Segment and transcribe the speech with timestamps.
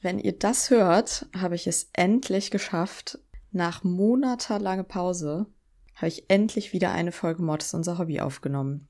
[0.00, 3.18] Wenn ihr das hört, habe ich es endlich geschafft.
[3.50, 5.46] Nach monatelanger Pause
[5.96, 8.86] habe ich endlich wieder eine Folge Mord ist unser Hobby aufgenommen.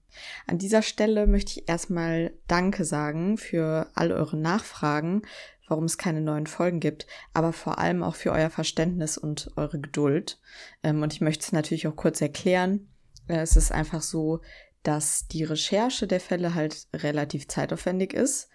[0.46, 5.22] An dieser Stelle möchte ich erstmal Danke sagen für all eure Nachfragen,
[5.66, 9.80] warum es keine neuen Folgen gibt, aber vor allem auch für euer Verständnis und eure
[9.80, 10.38] Geduld.
[10.82, 12.88] Ähm, und ich möchte es natürlich auch kurz erklären.
[13.28, 14.40] Äh, es ist einfach so,
[14.82, 18.48] dass die Recherche der Fälle halt relativ zeitaufwendig ist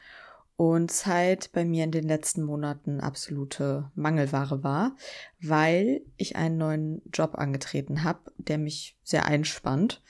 [0.56, 4.96] und Zeit bei mir in den letzten Monaten absolute Mangelware war,
[5.42, 10.02] weil ich einen neuen Job angetreten habe, der mich sehr einspannt.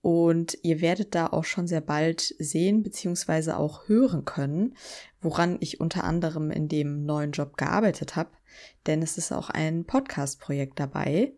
[0.00, 3.52] Und ihr werdet da auch schon sehr bald sehen bzw.
[3.52, 4.76] auch hören können,
[5.20, 8.30] woran ich unter anderem in dem neuen Job gearbeitet habe.
[8.86, 11.32] Denn es ist auch ein Podcast-Projekt dabei,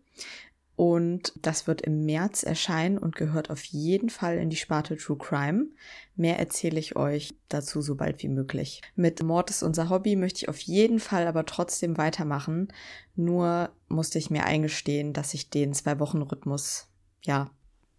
[0.76, 5.16] und das wird im März erscheinen und gehört auf jeden Fall in die Sparte True
[5.16, 5.68] Crime.
[6.16, 8.82] Mehr erzähle ich euch dazu so bald wie möglich.
[8.94, 12.68] Mit Mord ist unser Hobby möchte ich auf jeden Fall aber trotzdem weitermachen.
[13.14, 16.88] Nur musste ich mir eingestehen, dass ich den Zwei-Wochen-Rhythmus,
[17.22, 17.50] ja,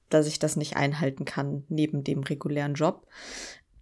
[0.09, 3.07] dass ich das nicht einhalten kann neben dem regulären Job.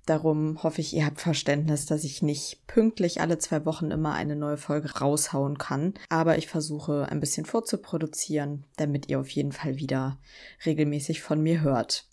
[0.05, 4.35] Darum hoffe ich, ihr habt Verständnis, dass ich nicht pünktlich alle zwei Wochen immer eine
[4.35, 5.95] neue Folge raushauen kann.
[6.09, 10.19] Aber ich versuche ein bisschen vorzuproduzieren, damit ihr auf jeden Fall wieder
[10.65, 12.05] regelmäßig von mir hört.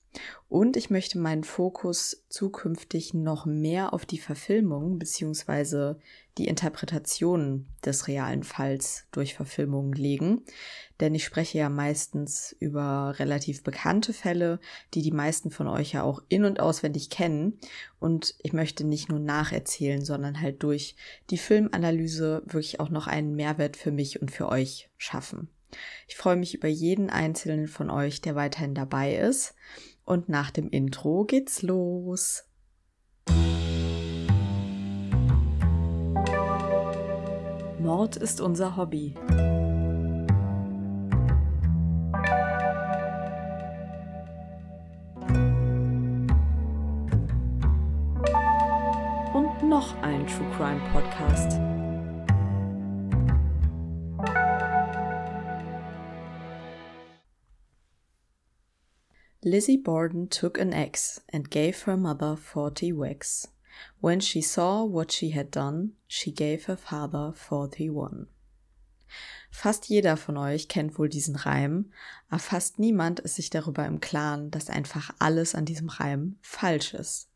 [0.48, 5.94] Und ich möchte meinen Fokus zukünftig noch mehr auf die Verfilmung bzw.
[6.36, 10.42] die Interpretation des realen Falls durch Verfilmungen legen.
[11.00, 14.60] Denn ich spreche ja meistens über relativ bekannte Fälle,
[14.92, 17.58] die die meisten von euch ja auch in und auswendig kennen.
[17.98, 20.96] Und ich möchte nicht nur nacherzählen, sondern halt durch
[21.30, 25.48] die Filmanalyse wirklich auch noch einen Mehrwert für mich und für euch schaffen.
[26.06, 29.54] Ich freue mich über jeden einzelnen von euch, der weiterhin dabei ist.
[30.04, 32.44] Und nach dem Intro geht's los.
[37.78, 39.14] Mord ist unser Hobby.
[49.34, 51.81] Und noch ein True Crime Podcast.
[59.44, 63.48] Lizzie Borden took an axe and gave her mother forty whacks.
[64.00, 68.28] When she saw what she had done, she gave her father forty one.
[69.50, 71.90] Fast jeder von euch kennt wohl diesen Reim,
[72.28, 76.94] aber fast niemand ist sich darüber im Klaren, dass einfach alles an diesem Reim falsch
[76.94, 77.28] ist.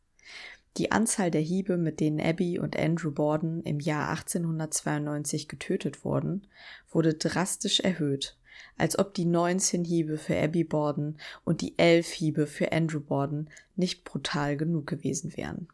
[0.77, 6.47] Die Anzahl der Hiebe, mit denen Abby und Andrew Borden im Jahr 1892 getötet wurden,
[6.89, 8.36] wurde drastisch erhöht
[8.77, 13.49] als ob die 19 Hiebe für Abby Borden und die 11 Hiebe für Andrew Borden
[13.75, 15.67] nicht brutal genug gewesen wären.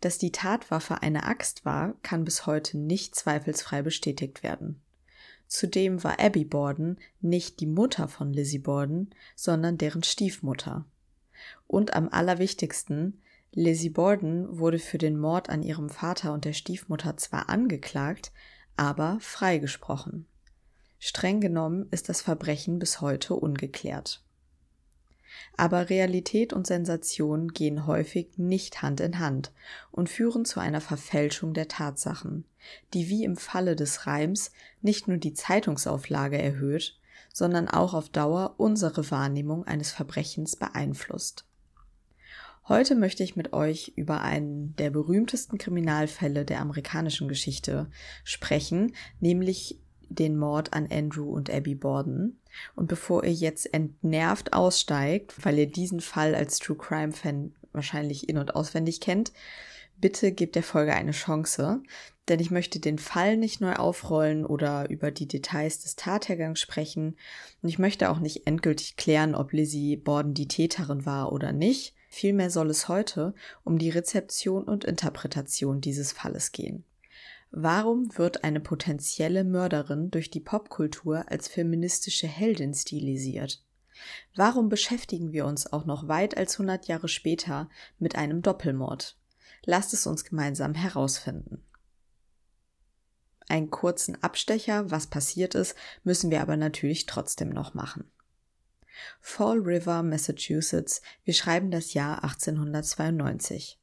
[0.00, 4.80] Dass die Tatwaffe eine Axt war, kann bis heute nicht zweifelsfrei bestätigt werden.
[5.48, 10.84] Zudem war Abby Borden nicht die Mutter von Lizzie Borden, sondern deren Stiefmutter.
[11.66, 17.16] Und am allerwichtigsten, Lizzie Borden wurde für den Mord an ihrem Vater und der Stiefmutter
[17.16, 18.32] zwar angeklagt,
[18.76, 20.26] aber freigesprochen.
[20.98, 24.22] Streng genommen ist das Verbrechen bis heute ungeklärt.
[25.56, 29.52] Aber Realität und Sensation gehen häufig nicht Hand in Hand
[29.90, 32.44] und führen zu einer Verfälschung der Tatsachen,
[32.94, 34.52] die wie im Falle des Reims
[34.82, 36.98] nicht nur die Zeitungsauflage erhöht,
[37.32, 41.44] sondern auch auf Dauer unsere Wahrnehmung eines Verbrechens beeinflusst.
[42.68, 47.88] Heute möchte ich mit euch über einen der berühmtesten Kriminalfälle der amerikanischen Geschichte
[48.24, 52.40] sprechen, nämlich den Mord an Andrew und Abby Borden.
[52.74, 58.28] Und bevor ihr jetzt entnervt aussteigt, weil ihr diesen Fall als True Crime Fan wahrscheinlich
[58.28, 59.32] in- und auswendig kennt,
[60.00, 61.82] bitte gebt der Folge eine Chance,
[62.28, 67.16] denn ich möchte den Fall nicht neu aufrollen oder über die Details des Tathergangs sprechen.
[67.62, 71.94] Und ich möchte auch nicht endgültig klären, ob Lizzie Borden die Täterin war oder nicht.
[72.08, 76.84] Vielmehr soll es heute um die Rezeption und Interpretation dieses Falles gehen.
[77.58, 83.64] Warum wird eine potenzielle Mörderin durch die Popkultur als feministische Heldin stilisiert?
[84.34, 89.16] Warum beschäftigen wir uns auch noch weit als 100 Jahre später mit einem Doppelmord?
[89.64, 91.64] Lasst es uns gemeinsam herausfinden.
[93.48, 95.74] Einen kurzen Abstecher, was passiert ist,
[96.04, 98.04] müssen wir aber natürlich trotzdem noch machen.
[99.22, 103.80] Fall River, Massachusetts, wir schreiben das Jahr 1892.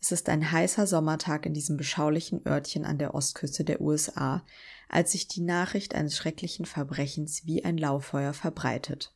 [0.00, 4.44] Es ist ein heißer Sommertag in diesem beschaulichen Örtchen an der Ostküste der USA,
[4.88, 9.12] als sich die Nachricht eines schrecklichen Verbrechens wie ein Lauffeuer verbreitet.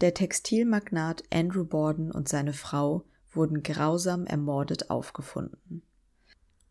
[0.00, 5.82] Der Textilmagnat Andrew Borden und seine Frau wurden grausam ermordet aufgefunden.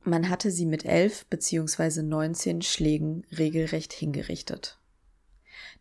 [0.03, 2.01] Man hatte sie mit elf bzw.
[2.03, 4.79] 19 Schlägen regelrecht hingerichtet.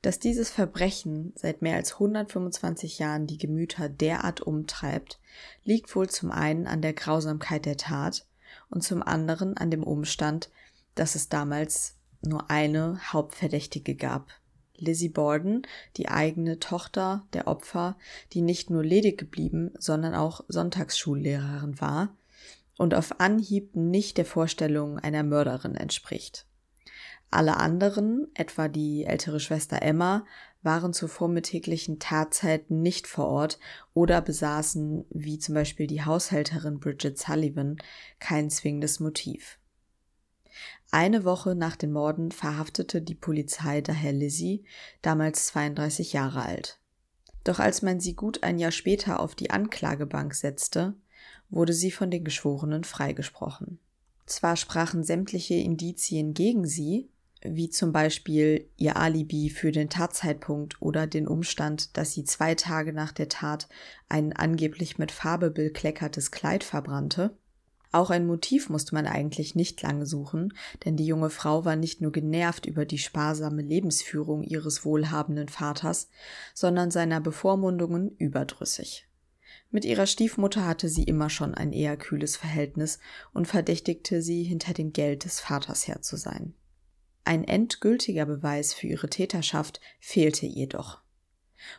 [0.02, 5.18] Dass dieses Verbrechen seit mehr als 125 Jahren die Gemüter derart umtreibt,
[5.64, 8.26] liegt wohl zum einen an der Grausamkeit der Tat
[8.70, 10.50] und zum anderen an dem Umstand,
[10.94, 14.28] dass es damals nur eine Hauptverdächtige gab.
[14.78, 15.62] Lizzie Borden,
[15.96, 17.96] die eigene Tochter der Opfer,
[18.32, 22.14] die nicht nur ledig geblieben, sondern auch Sonntagsschullehrerin war
[22.76, 26.46] und auf Anhieb nicht der Vorstellung einer Mörderin entspricht.
[27.30, 30.24] Alle anderen, etwa die ältere Schwester Emma,
[30.62, 33.58] waren zur vormittäglichen Tatzeit nicht vor Ort
[33.94, 37.76] oder besaßen, wie zum Beispiel die Haushälterin Bridget Sullivan,
[38.18, 39.58] kein zwingendes Motiv.
[40.90, 44.64] Eine Woche nach den Morden verhaftete die Polizei daher Lizzie,
[45.02, 46.78] damals 32 Jahre alt.
[47.44, 50.94] Doch als man sie gut ein Jahr später auf die Anklagebank setzte,
[51.48, 53.78] wurde sie von den Geschworenen freigesprochen.
[54.26, 57.08] Zwar sprachen sämtliche Indizien gegen sie,
[57.54, 62.92] wie zum Beispiel ihr Alibi für den Tatzeitpunkt oder den Umstand, dass sie zwei Tage
[62.92, 63.68] nach der Tat
[64.08, 67.36] ein angeblich mit Farbe bekleckertes Kleid verbrannte.
[67.92, 70.52] Auch ein Motiv musste man eigentlich nicht lange suchen,
[70.84, 76.08] denn die junge Frau war nicht nur genervt über die sparsame Lebensführung ihres wohlhabenden Vaters,
[76.52, 79.08] sondern seiner Bevormundungen überdrüssig.
[79.70, 82.98] Mit ihrer Stiefmutter hatte sie immer schon ein eher kühles Verhältnis
[83.32, 86.54] und verdächtigte sie, hinter dem Geld des Vaters her zu sein.
[87.26, 91.00] Ein endgültiger Beweis für ihre Täterschaft fehlte jedoch.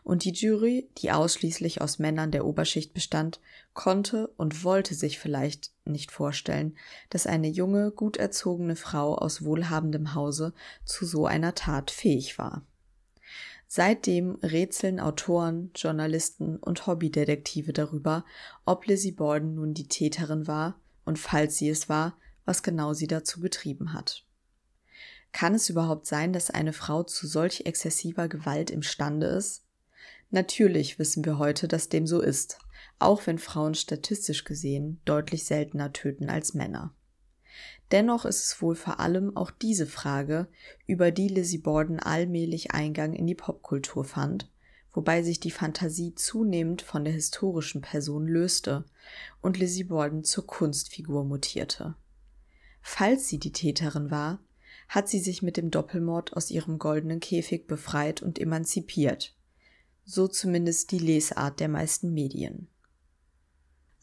[0.04, 3.40] Und die Jury, die ausschließlich aus Männern der Oberschicht bestand,
[3.74, 6.76] konnte und wollte sich vielleicht nicht vorstellen,
[7.10, 10.54] dass eine junge, gut erzogene Frau aus wohlhabendem Hause
[10.84, 12.68] zu so einer Tat fähig war.
[13.68, 18.26] Seitdem rätseln Autoren, Journalisten und Hobbydetektive darüber,
[18.66, 23.08] ob Lizzie Borden nun die Täterin war und falls sie es war, was genau sie
[23.08, 24.27] dazu getrieben hat.
[25.32, 29.64] Kann es überhaupt sein, dass eine Frau zu solch exzessiver Gewalt imstande ist?
[30.30, 32.60] Natürlich wissen wir heute, dass dem so ist,
[33.00, 36.94] auch wenn Frauen statistisch gesehen deutlich seltener töten als Männer.
[37.92, 40.48] Dennoch ist es wohl vor allem auch diese Frage,
[40.88, 44.52] über die Lizzie Borden allmählich Eingang in die Popkultur fand,
[44.92, 48.84] wobei sich die Fantasie zunehmend von der historischen Person löste
[49.42, 51.96] und Lizzie Borden zur Kunstfigur mutierte.
[52.82, 54.40] Falls sie die Täterin war,
[54.88, 59.36] hat sie sich mit dem Doppelmord aus ihrem goldenen Käfig befreit und emanzipiert.
[60.06, 62.70] So zumindest die Lesart der meisten Medien.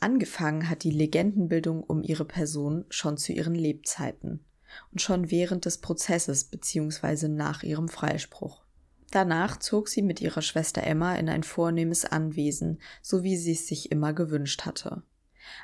[0.00, 4.44] Angefangen hat die Legendenbildung um ihre Person schon zu ihren Lebzeiten
[4.92, 7.28] und schon während des Prozesses bzw.
[7.28, 8.64] nach ihrem Freispruch.
[9.10, 13.66] Danach zog sie mit ihrer Schwester Emma in ein vornehmes Anwesen, so wie sie es
[13.69, 15.04] sich immer gewünscht hatte.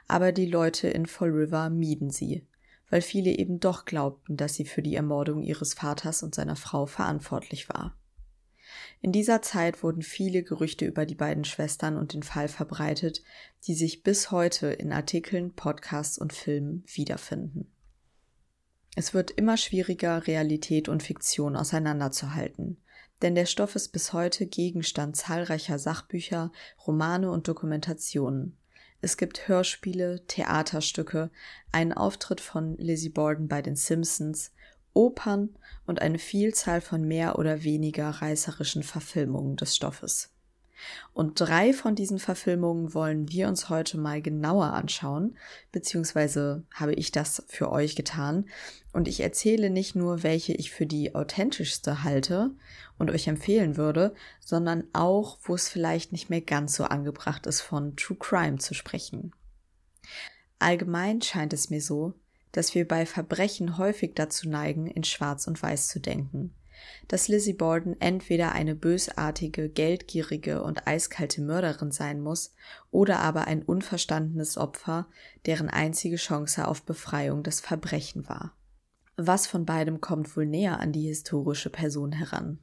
[0.07, 2.47] Aber die Leute in Fall River mieden sie,
[2.91, 6.87] weil viele eben doch glaubten, dass sie für die Ermordung ihres Vaters und seiner Frau
[6.87, 7.97] verantwortlich war.
[9.01, 13.23] In dieser Zeit wurden viele Gerüchte über die beiden Schwestern und den Fall verbreitet,
[13.67, 17.73] die sich bis heute in Artikeln, Podcasts und Filmen wiederfinden.
[18.97, 22.77] Es wird immer schwieriger, Realität und Fiktion auseinanderzuhalten,
[23.23, 26.53] denn der Stoff ist bis heute Gegenstand zahlreicher Sachbücher,
[26.87, 28.57] Romane und Dokumentationen.
[29.01, 31.31] Es gibt Hörspiele, Theaterstücke,
[31.73, 34.53] einen Auftritt von Lizzie Borden bei den Simpsons,
[34.93, 40.35] Opern und eine Vielzahl von mehr oder weniger reißerischen Verfilmungen des Stoffes.
[41.13, 45.37] Und drei von diesen Verfilmungen wollen wir uns heute mal genauer anschauen,
[45.73, 48.47] beziehungsweise habe ich das für euch getan.
[48.93, 52.51] Und ich erzähle nicht nur, welche ich für die authentischste halte
[52.99, 57.61] und euch empfehlen würde, sondern auch, wo es vielleicht nicht mehr ganz so angebracht ist,
[57.61, 59.33] von True Crime zu sprechen.
[60.59, 62.15] Allgemein scheint es mir so,
[62.53, 66.55] dass wir bei Verbrechen häufig dazu neigen, in Schwarz und Weiß zu denken.
[67.09, 72.55] Dass Lizzie Borden entweder eine bösartige, geldgierige und eiskalte Mörderin sein muss
[72.91, 75.09] oder aber ein unverstandenes Opfer,
[75.47, 78.55] deren einzige Chance auf Befreiung das Verbrechen war.
[79.17, 82.59] Was von beidem kommt wohl näher an die historische Person heran?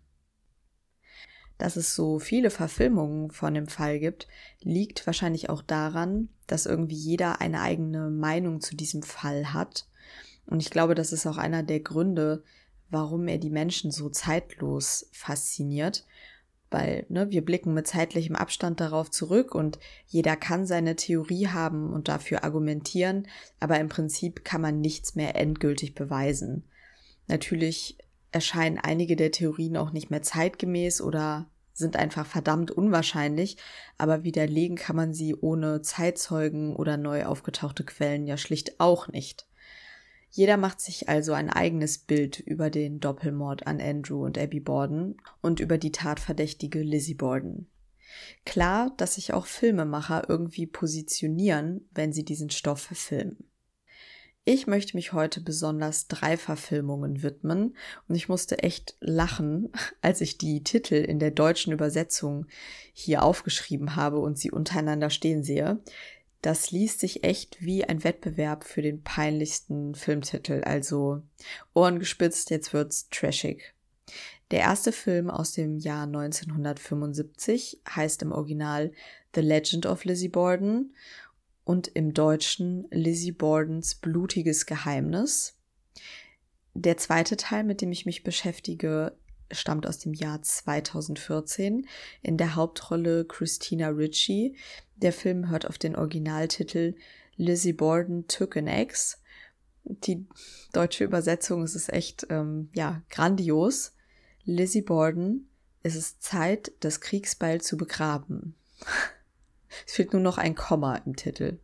[1.58, 4.28] Dass es so viele Verfilmungen von dem Fall gibt,
[4.62, 9.88] liegt wahrscheinlich auch daran, dass irgendwie jeder eine eigene Meinung zu diesem Fall hat.
[10.46, 12.44] Und ich glaube, das ist auch einer der Gründe,
[12.90, 16.06] warum er die Menschen so zeitlos fasziniert.
[16.70, 21.94] Weil ne, wir blicken mit zeitlichem Abstand darauf zurück und jeder kann seine Theorie haben
[21.94, 23.28] und dafür argumentieren,
[23.62, 26.66] aber im Prinzip kann man nichts mehr endgültig beweisen.
[27.28, 27.98] Natürlich
[28.32, 33.58] erscheinen einige der Theorien auch nicht mehr zeitgemäß oder sind einfach verdammt unwahrscheinlich,
[33.98, 39.48] aber widerlegen kann man sie ohne Zeitzeugen oder neu aufgetauchte Quellen ja schlicht auch nicht.
[40.30, 45.18] Jeder macht sich also ein eigenes Bild über den Doppelmord an Andrew und Abby Borden
[45.42, 47.68] und über die tatverdächtige Lizzie Borden.
[48.46, 53.38] Klar, dass sich auch Filmemacher irgendwie positionieren, wenn sie diesen Stoff verfilmen.
[54.50, 57.76] Ich möchte mich heute besonders drei Verfilmungen widmen
[58.08, 59.70] und ich musste echt lachen,
[60.02, 62.46] als ich die Titel in der deutschen Übersetzung
[62.94, 65.82] hier aufgeschrieben habe und sie untereinander stehen sehe.
[66.42, 71.24] Das liest sich echt wie ein Wettbewerb für den peinlichsten Filmtitel, also
[71.74, 73.74] Ohren gespitzt, jetzt wird's trashig.
[74.52, 78.94] Der erste Film aus dem Jahr 1975 heißt im Original
[79.36, 80.96] The Legend of Lizzie Borden
[81.66, 85.58] und im Deutschen Lizzie Bordens blutiges Geheimnis.
[86.74, 89.18] Der zweite Teil, mit dem ich mich beschäftige,
[89.52, 91.88] stammt aus dem Jahr 2014.
[92.22, 94.56] In der Hauptrolle Christina Ritchie.
[95.02, 96.96] Der Film hört auf den Originaltitel
[97.36, 99.22] Lizzie Borden Took an Ex.
[99.84, 100.26] Die
[100.74, 103.94] deutsche Übersetzung ist es echt, ähm, ja, grandios.
[104.44, 105.50] Lizzie Borden,
[105.84, 108.56] es ist Zeit, das Kriegsbeil zu begraben.
[109.86, 111.60] Es fehlt nur noch ein Komma im Titel.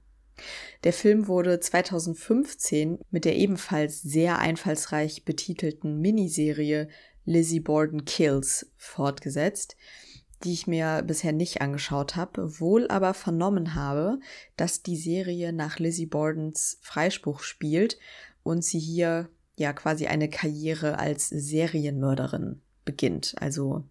[0.84, 6.90] Der Film wurde 2015 mit der ebenfalls sehr einfallsreich betitelten Miniserie
[7.26, 9.78] Lizzie Borden Kills fortgesetzt,
[10.44, 14.20] die ich mir bisher nicht angeschaut habe, wohl aber vernommen habe,
[14.58, 17.98] dass die Serie nach Lizzie Bordens Freispruch spielt
[18.44, 23.36] und sie hier ja quasi eine Karriere als Serienmörderin beginnt.
[23.40, 23.84] Also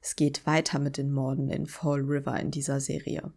[0.00, 3.32] es geht weiter mit den Morden in Fall River in dieser Serie.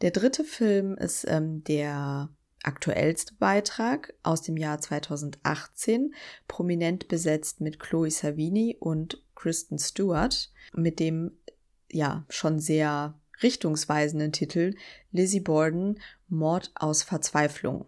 [0.00, 2.30] Der dritte Film ist ähm, der
[2.62, 6.14] aktuellste Beitrag aus dem Jahr 2018,
[6.48, 11.32] prominent besetzt mit Chloe Savini und Kristen Stewart, mit dem
[11.92, 14.74] ja schon sehr richtungsweisenden Titel
[15.12, 17.86] Lizzie Borden Mord aus Verzweiflung.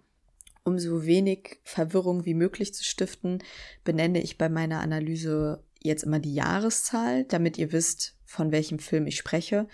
[0.64, 3.42] Um so wenig Verwirrung wie möglich zu stiften,
[3.85, 9.06] benenne ich bei meiner Analyse jetzt immer die Jahreszahl, damit ihr wisst, von welchem Film
[9.06, 9.68] ich spreche.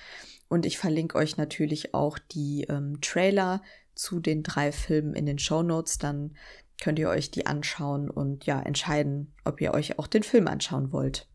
[0.48, 3.62] Und ich verlinke euch natürlich auch die ähm, Trailer
[3.94, 5.98] zu den drei Filmen in den Show Notes.
[5.98, 6.34] Dann
[6.80, 10.92] könnt ihr euch die anschauen und ja, entscheiden, ob ihr euch auch den Film anschauen
[10.92, 11.28] wollt.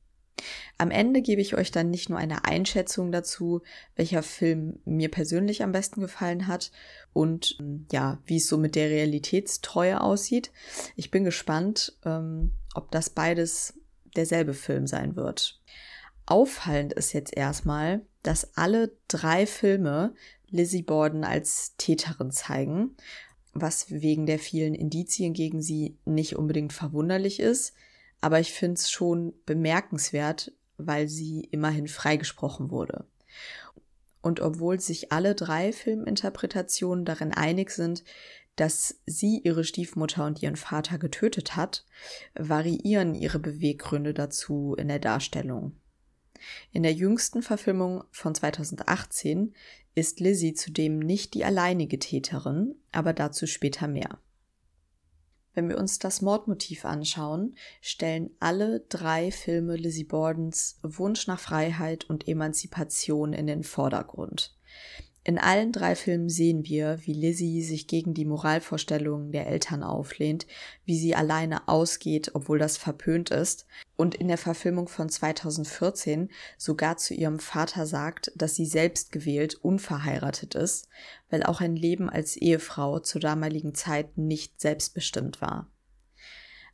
[0.78, 3.62] Am Ende gebe ich euch dann nicht nur eine Einschätzung dazu,
[3.96, 6.72] welcher Film mir persönlich am besten gefallen hat
[7.14, 10.52] und ähm, ja, wie es so mit der Realitätstreue aussieht.
[10.96, 13.80] Ich bin gespannt, ähm, ob das beides
[14.16, 15.62] derselbe Film sein wird.
[16.26, 20.14] Auffallend ist jetzt erstmal, dass alle drei Filme
[20.50, 22.96] Lizzie Borden als Täterin zeigen,
[23.54, 27.74] was wegen der vielen Indizien gegen sie nicht unbedingt verwunderlich ist,
[28.24, 33.06] aber ich finde es schon bemerkenswert, weil sie immerhin freigesprochen wurde.
[34.22, 38.06] Und obwohl sich alle drei Filminterpretationen darin einig sind,
[38.56, 41.86] dass sie ihre Stiefmutter und ihren Vater getötet hat,
[42.34, 45.74] variieren ihre Beweggründe dazu in der Darstellung.
[46.72, 49.54] In der jüngsten Verfilmung von 2018
[49.96, 54.18] ist Lizzie zudem nicht die alleinige Täterin, aber dazu später mehr.
[55.54, 62.10] Wenn wir uns das Mordmotiv anschauen, stellen alle drei Filme Lizzie Bordens Wunsch nach Freiheit
[62.10, 64.56] und Emanzipation in den Vordergrund.
[65.26, 70.46] In allen drei Filmen sehen wir, wie Lizzie sich gegen die Moralvorstellungen der Eltern auflehnt,
[70.84, 73.66] wie sie alleine ausgeht, obwohl das verpönt ist,
[73.96, 79.56] und in der Verfilmung von 2014 sogar zu ihrem Vater sagt, dass sie selbst gewählt
[79.56, 80.90] unverheiratet ist,
[81.30, 85.72] weil auch ein Leben als Ehefrau zur damaligen Zeit nicht selbstbestimmt war.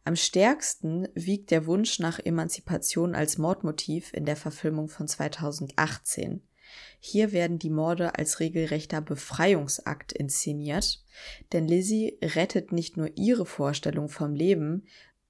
[0.06, 6.42] Am stärksten wiegt der Wunsch nach Emanzipation als Mordmotiv in der Verfilmung von 2018.
[7.00, 11.04] Hier werden die Morde als regelrechter Befreiungsakt inszeniert,
[11.54, 14.86] denn Lizzie rettet nicht nur ihre Vorstellung vom Leben,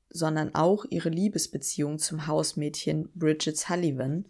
[0.09, 4.25] sondern auch ihre Liebesbeziehung zum Hausmädchen Bridget Sullivan,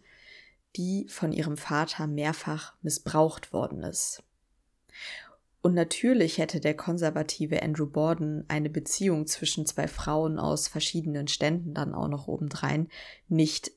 [0.76, 4.24] die von ihrem Vater mehrfach missbraucht worden ist.
[5.62, 11.74] Und natürlich hätte der konservative Andrew Borden eine Beziehung zwischen zwei Frauen aus verschiedenen Ständen
[11.74, 12.88] dann auch noch obendrein
[13.28, 13.72] nicht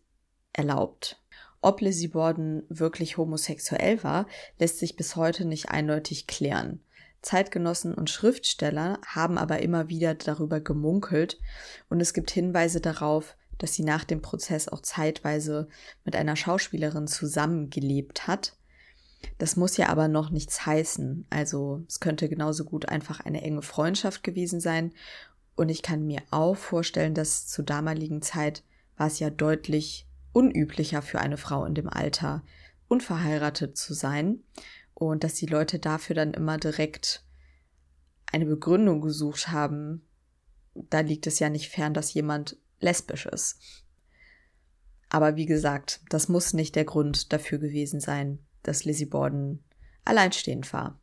[0.52, 1.21] erlaubt.
[1.62, 4.26] Ob Lizzie Borden wirklich homosexuell war,
[4.58, 6.80] lässt sich bis heute nicht eindeutig klären.
[7.22, 11.38] Zeitgenossen und Schriftsteller haben aber immer wieder darüber gemunkelt
[11.88, 15.68] und es gibt Hinweise darauf, dass sie nach dem Prozess auch zeitweise
[16.04, 18.56] mit einer Schauspielerin zusammengelebt hat.
[19.38, 21.26] Das muss ja aber noch nichts heißen.
[21.30, 24.92] Also es könnte genauso gut einfach eine enge Freundschaft gewesen sein.
[25.54, 28.64] Und ich kann mir auch vorstellen, dass zur damaligen Zeit
[28.96, 32.42] war es ja deutlich unüblicher für eine Frau in dem Alter,
[32.88, 34.42] unverheiratet zu sein
[34.94, 37.24] und dass die Leute dafür dann immer direkt
[38.30, 40.06] eine Begründung gesucht haben,
[40.74, 43.58] da liegt es ja nicht fern, dass jemand lesbisch ist.
[45.08, 49.62] Aber wie gesagt, das muss nicht der Grund dafür gewesen sein, dass Lizzie Borden
[50.04, 50.98] alleinstehend war.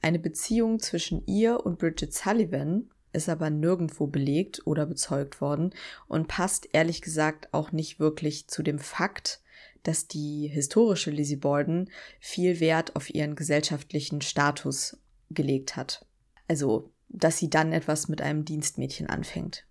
[0.00, 5.74] Eine Beziehung zwischen ihr und Bridget Sullivan ist aber nirgendwo belegt oder bezeugt worden
[6.08, 9.40] und passt ehrlich gesagt auch nicht wirklich zu dem Fakt,
[9.82, 11.90] dass die historische Lizzie Borden
[12.20, 14.98] viel Wert auf ihren gesellschaftlichen Status
[15.30, 16.06] gelegt hat.
[16.48, 19.66] Also, dass sie dann etwas mit einem Dienstmädchen anfängt.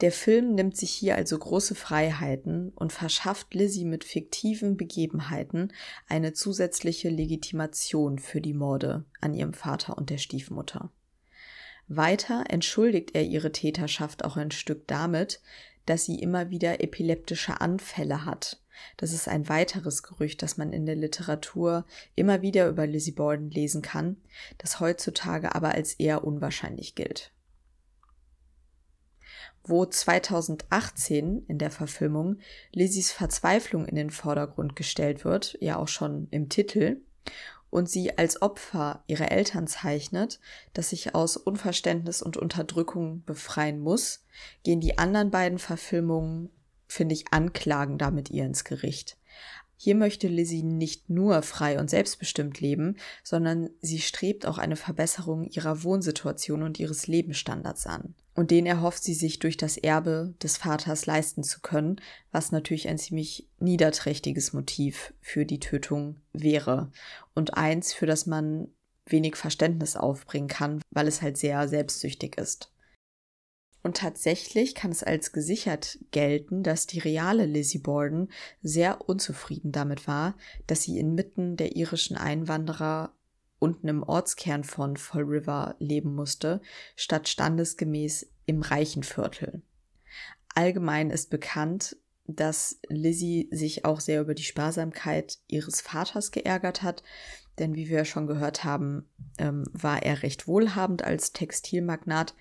[0.00, 5.72] Der Film nimmt sich hier also große Freiheiten und verschafft Lizzie mit fiktiven Begebenheiten
[6.08, 10.90] eine zusätzliche Legitimation für die Morde an ihrem Vater und der Stiefmutter.
[11.88, 15.40] Weiter entschuldigt er ihre Täterschaft auch ein Stück damit,
[15.86, 18.60] dass sie immer wieder epileptische Anfälle hat.
[18.96, 23.50] Das ist ein weiteres Gerücht, das man in der Literatur immer wieder über Lizzie Borden
[23.50, 24.16] lesen kann,
[24.58, 27.32] das heutzutage aber als eher unwahrscheinlich gilt.
[29.62, 32.38] Wo 2018 in der Verfilmung
[32.72, 37.00] Lizzies Verzweiflung in den Vordergrund gestellt wird, ja auch schon im Titel,
[37.74, 40.38] und sie als Opfer ihrer Eltern zeichnet,
[40.74, 44.24] das sich aus Unverständnis und Unterdrückung befreien muss,
[44.62, 46.50] gehen die anderen beiden Verfilmungen,
[46.86, 49.16] finde ich, anklagen damit ihr ins Gericht.
[49.76, 55.42] Hier möchte Lizzie nicht nur frei und selbstbestimmt leben, sondern sie strebt auch eine Verbesserung
[55.42, 58.14] ihrer Wohnsituation und ihres Lebensstandards an.
[58.34, 62.00] Und den erhofft sie sich durch das Erbe des Vaters leisten zu können,
[62.32, 66.90] was natürlich ein ziemlich niederträchtiges Motiv für die Tötung wäre.
[67.34, 68.68] Und eins, für das man
[69.06, 72.72] wenig Verständnis aufbringen kann, weil es halt sehr selbstsüchtig ist.
[73.84, 78.30] Und tatsächlich kann es als gesichert gelten, dass die reale Lizzie Borden
[78.62, 80.36] sehr unzufrieden damit war,
[80.66, 83.13] dass sie inmitten der irischen Einwanderer
[83.64, 86.60] unten im Ortskern von Fall River leben musste,
[86.96, 89.62] statt standesgemäß im reichen Viertel.
[90.54, 91.96] Allgemein ist bekannt,
[92.26, 97.02] dass Lizzie sich auch sehr über die Sparsamkeit ihres Vaters geärgert hat,
[97.58, 102.34] denn wie wir schon gehört haben, ähm, war er recht wohlhabend als Textilmagnat.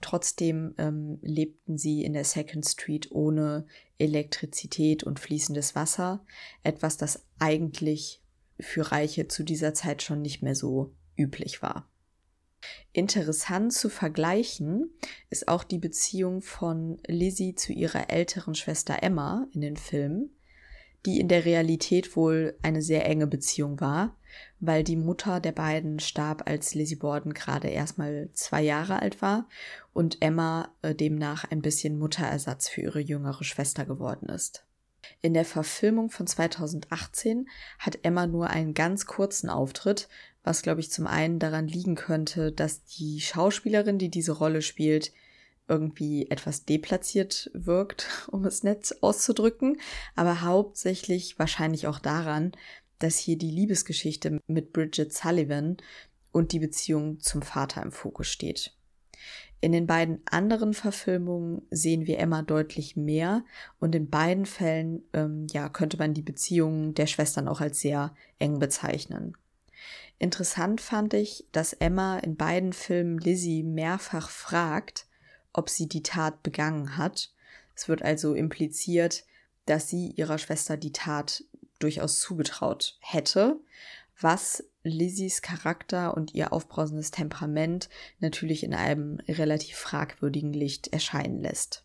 [0.00, 3.66] Trotzdem ähm, lebten sie in der Second Street ohne
[3.98, 6.24] Elektrizität und fließendes Wasser,
[6.62, 8.22] etwas, das eigentlich
[8.60, 11.90] für Reiche zu dieser Zeit schon nicht mehr so üblich war.
[12.92, 14.90] Interessant zu vergleichen
[15.30, 20.30] ist auch die Beziehung von Lizzie zu ihrer älteren Schwester Emma in den Filmen,
[21.06, 24.16] die in der Realität wohl eine sehr enge Beziehung war,
[24.58, 29.48] weil die Mutter der beiden starb, als Lizzie Borden gerade erstmal zwei Jahre alt war
[29.94, 34.64] und Emma äh, demnach ein bisschen Mutterersatz für ihre jüngere Schwester geworden ist.
[35.22, 40.08] In der Verfilmung von 2018 hat Emma nur einen ganz kurzen Auftritt,
[40.42, 45.12] was glaube ich zum einen daran liegen könnte, dass die Schauspielerin, die diese Rolle spielt,
[45.68, 49.80] irgendwie etwas deplatziert wirkt, um es nett auszudrücken,
[50.16, 52.52] aber hauptsächlich wahrscheinlich auch daran,
[52.98, 55.78] dass hier die Liebesgeschichte mit Bridget Sullivan
[56.32, 58.74] und die Beziehung zum Vater im Fokus steht.
[59.62, 63.44] In den beiden anderen Verfilmungen sehen wir Emma deutlich mehr
[63.78, 68.14] und in beiden Fällen ähm, ja, könnte man die Beziehung der Schwestern auch als sehr
[68.38, 69.36] eng bezeichnen.
[70.18, 75.06] Interessant fand ich, dass Emma in beiden Filmen Lizzie mehrfach fragt,
[75.52, 77.32] ob sie die Tat begangen hat.
[77.74, 79.24] Es wird also impliziert,
[79.66, 81.44] dass sie ihrer Schwester die Tat
[81.78, 83.60] durchaus zugetraut hätte,
[84.20, 87.88] was Lizzies Charakter und ihr aufbrausendes Temperament
[88.18, 91.84] natürlich in einem relativ fragwürdigen Licht erscheinen lässt.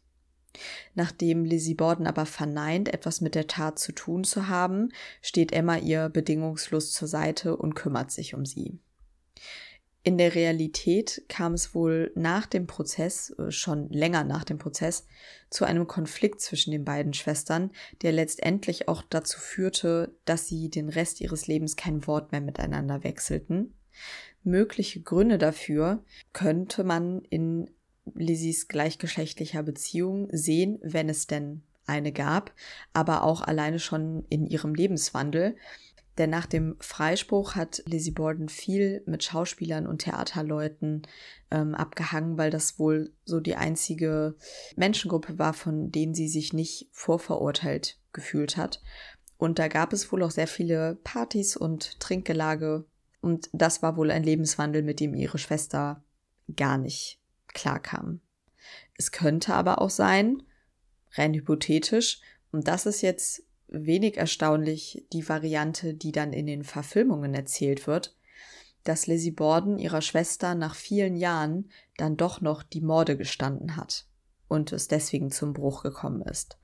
[0.94, 5.78] Nachdem Lizzie Borden aber verneint, etwas mit der Tat zu tun zu haben, steht Emma
[5.78, 8.80] ihr bedingungslos zur Seite und kümmert sich um sie.
[10.06, 15.08] In der Realität kam es wohl nach dem Prozess, äh, schon länger nach dem Prozess,
[15.50, 17.72] zu einem Konflikt zwischen den beiden Schwestern,
[18.04, 23.04] der letztendlich auch dazu führte, dass sie den Rest ihres Lebens kein Wort mehr miteinander
[23.04, 23.74] wechselten.
[24.44, 27.72] Mögliche Gründe dafür könnte man in
[28.14, 32.54] Lizzies gleichgeschlechtlicher Beziehung sehen, wenn es denn eine gab,
[32.94, 35.56] aber auch alleine schon in ihrem Lebenswandel.
[36.18, 41.04] Denn nach dem Freispruch hat Lizzie Borden viel mit Schauspielern und Theaterleuten
[41.52, 44.36] ähm, abgehangen, weil das wohl so die einzige
[44.78, 48.82] Menschengruppe war, von denen sie sich nicht vorverurteilt gefühlt hat.
[49.38, 52.86] Und da gab es wohl auch sehr viele Partys und Trinkgelage.
[53.22, 56.04] Und das war wohl ein Lebenswandel, mit dem ihre Schwester
[56.56, 58.22] gar nicht klarkam.
[58.98, 60.44] Es könnte aber auch sein,
[61.14, 63.44] rein hypothetisch, und das ist jetzt
[63.76, 68.16] wenig erstaunlich die Variante, die dann in den Verfilmungen erzählt wird,
[68.84, 74.06] dass Lizzie Borden ihrer Schwester nach vielen Jahren dann doch noch die Morde gestanden hat
[74.48, 76.58] und es deswegen zum Bruch gekommen ist.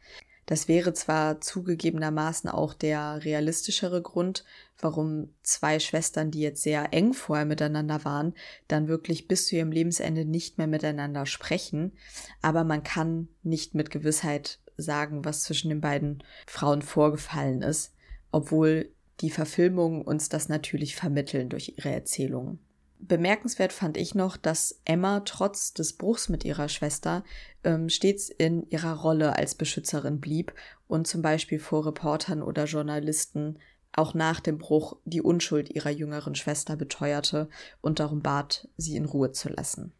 [0.45, 4.43] Das wäre zwar zugegebenermaßen auch der realistischere Grund,
[4.79, 8.33] warum zwei Schwestern, die jetzt sehr eng vorher miteinander waren,
[8.67, 11.93] dann wirklich bis zu ihrem Lebensende nicht mehr miteinander sprechen,
[12.41, 17.93] aber man kann nicht mit Gewissheit sagen, was zwischen den beiden Frauen vorgefallen ist,
[18.31, 18.91] obwohl
[19.21, 22.59] die Verfilmungen uns das natürlich vermitteln durch ihre Erzählungen.
[22.99, 27.23] Bemerkenswert fand ich noch, dass Emma trotz des Bruchs mit ihrer Schwester
[27.63, 30.53] ähm, stets in ihrer Rolle als Beschützerin blieb
[30.87, 33.57] und zum Beispiel vor Reportern oder Journalisten
[33.93, 37.49] auch nach dem Bruch die Unschuld ihrer jüngeren Schwester beteuerte
[37.81, 39.93] und darum bat, sie in Ruhe zu lassen.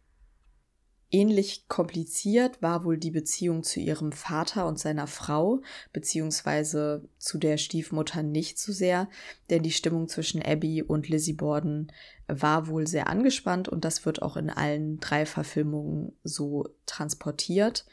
[1.13, 7.58] Ähnlich kompliziert war wohl die Beziehung zu ihrem Vater und seiner Frau, beziehungsweise zu der
[7.58, 9.10] Stiefmutter nicht so sehr,
[9.50, 11.91] denn die Stimmung zwischen Abby und Lizzie Borden
[12.30, 17.86] war wohl sehr angespannt und das wird auch in allen drei Verfilmungen so transportiert.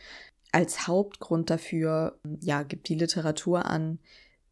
[0.52, 3.98] Als Hauptgrund dafür, ja, gibt die Literatur an,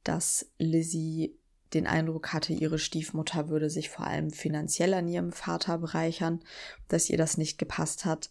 [0.03, 1.36] dass Lizzie
[1.75, 6.41] den Eindruck hatte, ihre Stiefmutter würde sich vor allem finanziell an ihrem Vater bereichern,
[6.89, 8.31] dass ihr das nicht gepasst hat.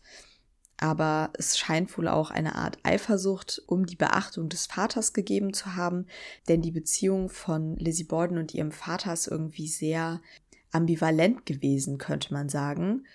[0.77, 5.75] Aber es scheint wohl auch eine Art Eifersucht um die Beachtung des Vaters gegeben zu
[5.75, 6.07] haben,
[6.47, 10.21] denn die Beziehung von Lizzie Borden und ihrem Vater ist irgendwie sehr
[10.71, 13.05] ambivalent gewesen, könnte man sagen.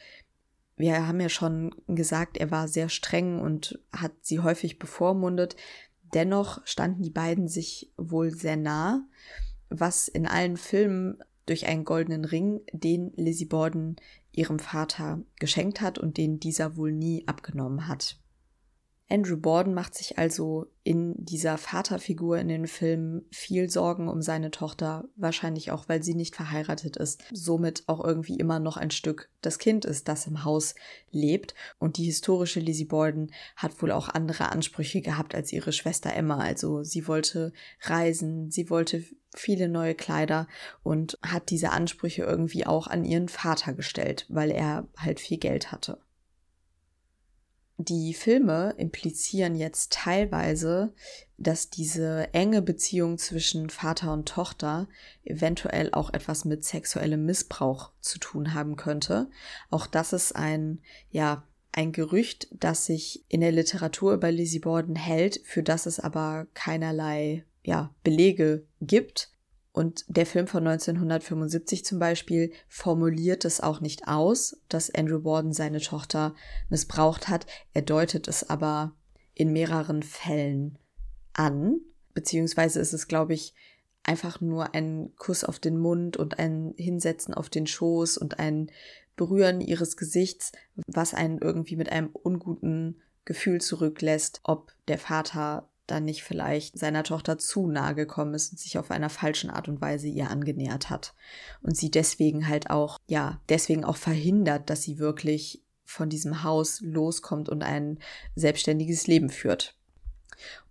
[0.76, 5.56] Wir haben ja schon gesagt, er war sehr streng und hat sie häufig bevormundet.
[6.14, 9.06] Dennoch standen die beiden sich wohl sehr nah
[9.70, 13.96] was in allen Filmen durch einen goldenen Ring, den Lizzie Borden
[14.32, 18.18] ihrem Vater geschenkt hat und den dieser wohl nie abgenommen hat.
[19.10, 24.52] Andrew Borden macht sich also in dieser Vaterfigur in den Filmen viel Sorgen um seine
[24.52, 29.28] Tochter, wahrscheinlich auch, weil sie nicht verheiratet ist, somit auch irgendwie immer noch ein Stück
[29.40, 30.76] das Kind ist, das im Haus
[31.10, 31.54] lebt.
[31.78, 36.38] Und die historische Lizzie Borden hat wohl auch andere Ansprüche gehabt als ihre Schwester Emma.
[36.38, 40.46] Also sie wollte reisen, sie wollte viele neue Kleider
[40.82, 45.72] und hat diese Ansprüche irgendwie auch an ihren Vater gestellt, weil er halt viel Geld
[45.72, 45.98] hatte.
[47.82, 50.92] Die Filme implizieren jetzt teilweise,
[51.38, 54.86] dass diese enge Beziehung zwischen Vater und Tochter
[55.24, 59.30] eventuell auch etwas mit sexuellem Missbrauch zu tun haben könnte.
[59.70, 64.96] Auch das ist ein, ja, ein Gerücht, das sich in der Literatur über Lizzie Borden
[64.96, 69.32] hält, für das es aber keinerlei ja, Belege gibt.
[69.72, 75.52] Und der Film von 1975 zum Beispiel formuliert es auch nicht aus, dass Andrew Borden
[75.52, 76.34] seine Tochter
[76.68, 77.46] missbraucht hat.
[77.72, 78.96] Er deutet es aber
[79.34, 80.78] in mehreren Fällen
[81.34, 81.80] an,
[82.14, 83.54] beziehungsweise ist es, glaube ich,
[84.02, 88.70] einfach nur ein Kuss auf den Mund und ein Hinsetzen auf den Schoß und ein
[89.16, 90.52] Berühren ihres Gesichts,
[90.86, 97.02] was einen irgendwie mit einem unguten Gefühl zurücklässt, ob der Vater dann nicht vielleicht seiner
[97.02, 100.90] Tochter zu nahe gekommen ist und sich auf einer falschen Art und Weise ihr angenähert
[100.90, 101.14] hat.
[101.62, 106.80] Und sie deswegen halt auch, ja, deswegen auch verhindert, dass sie wirklich von diesem Haus
[106.80, 107.98] loskommt und ein
[108.36, 109.76] selbstständiges Leben führt.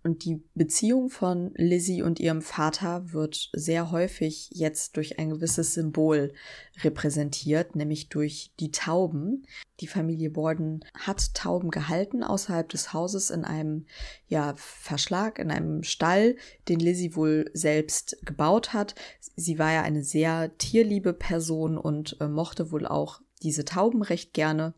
[0.02, 5.74] Und die Beziehung von Lizzie und ihrem Vater wird sehr häufig jetzt durch ein gewisses
[5.74, 6.32] Symbol
[6.82, 9.46] repräsentiert, nämlich durch die Tauben.
[9.80, 13.86] Die Familie Borden hat Tauben gehalten außerhalb des Hauses in einem
[14.26, 16.36] ja, Verschlag, in einem Stall,
[16.68, 18.94] den Lizzie wohl selbst gebaut hat.
[19.36, 24.34] Sie war ja eine sehr tierliebe Person und äh, mochte wohl auch diese Tauben recht
[24.34, 24.74] gerne.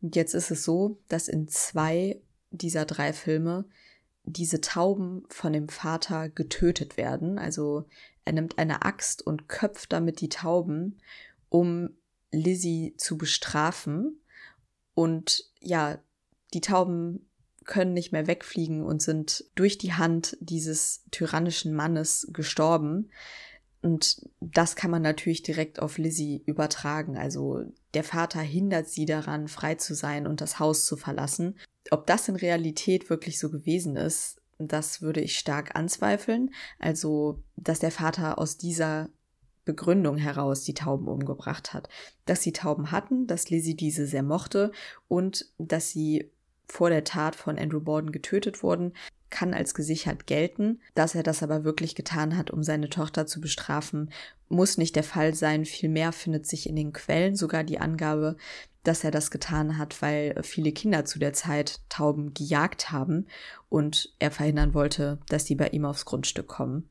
[0.00, 3.66] Und jetzt ist es so, dass in zwei dieser drei Filme
[4.32, 7.38] diese Tauben von dem Vater getötet werden.
[7.38, 7.86] Also
[8.24, 10.98] er nimmt eine Axt und köpft damit die Tauben,
[11.48, 11.90] um
[12.30, 14.20] Lizzie zu bestrafen.
[14.94, 15.98] Und ja,
[16.52, 17.28] die Tauben
[17.64, 23.10] können nicht mehr wegfliegen und sind durch die Hand dieses tyrannischen Mannes gestorben.
[23.82, 27.16] Und das kann man natürlich direkt auf Lizzie übertragen.
[27.16, 27.64] Also
[27.98, 31.58] der Vater hindert sie daran, frei zu sein und das Haus zu verlassen.
[31.90, 36.54] Ob das in Realität wirklich so gewesen ist, das würde ich stark anzweifeln.
[36.78, 39.08] Also, dass der Vater aus dieser
[39.64, 41.88] Begründung heraus die Tauben umgebracht hat.
[42.24, 44.70] Dass sie Tauben hatten, dass Lizzie diese sehr mochte
[45.08, 46.30] und dass sie
[46.68, 48.92] vor der Tat von Andrew Borden getötet wurden,
[49.28, 50.80] kann als gesichert gelten.
[50.94, 54.12] Dass er das aber wirklich getan hat, um seine Tochter zu bestrafen,
[54.48, 55.64] muss nicht der Fall sein.
[55.64, 58.36] Vielmehr findet sich in den Quellen sogar die Angabe,
[58.82, 63.26] dass er das getan hat, weil viele Kinder zu der Zeit Tauben gejagt haben
[63.68, 66.88] und er verhindern wollte, dass die bei ihm aufs Grundstück kommen.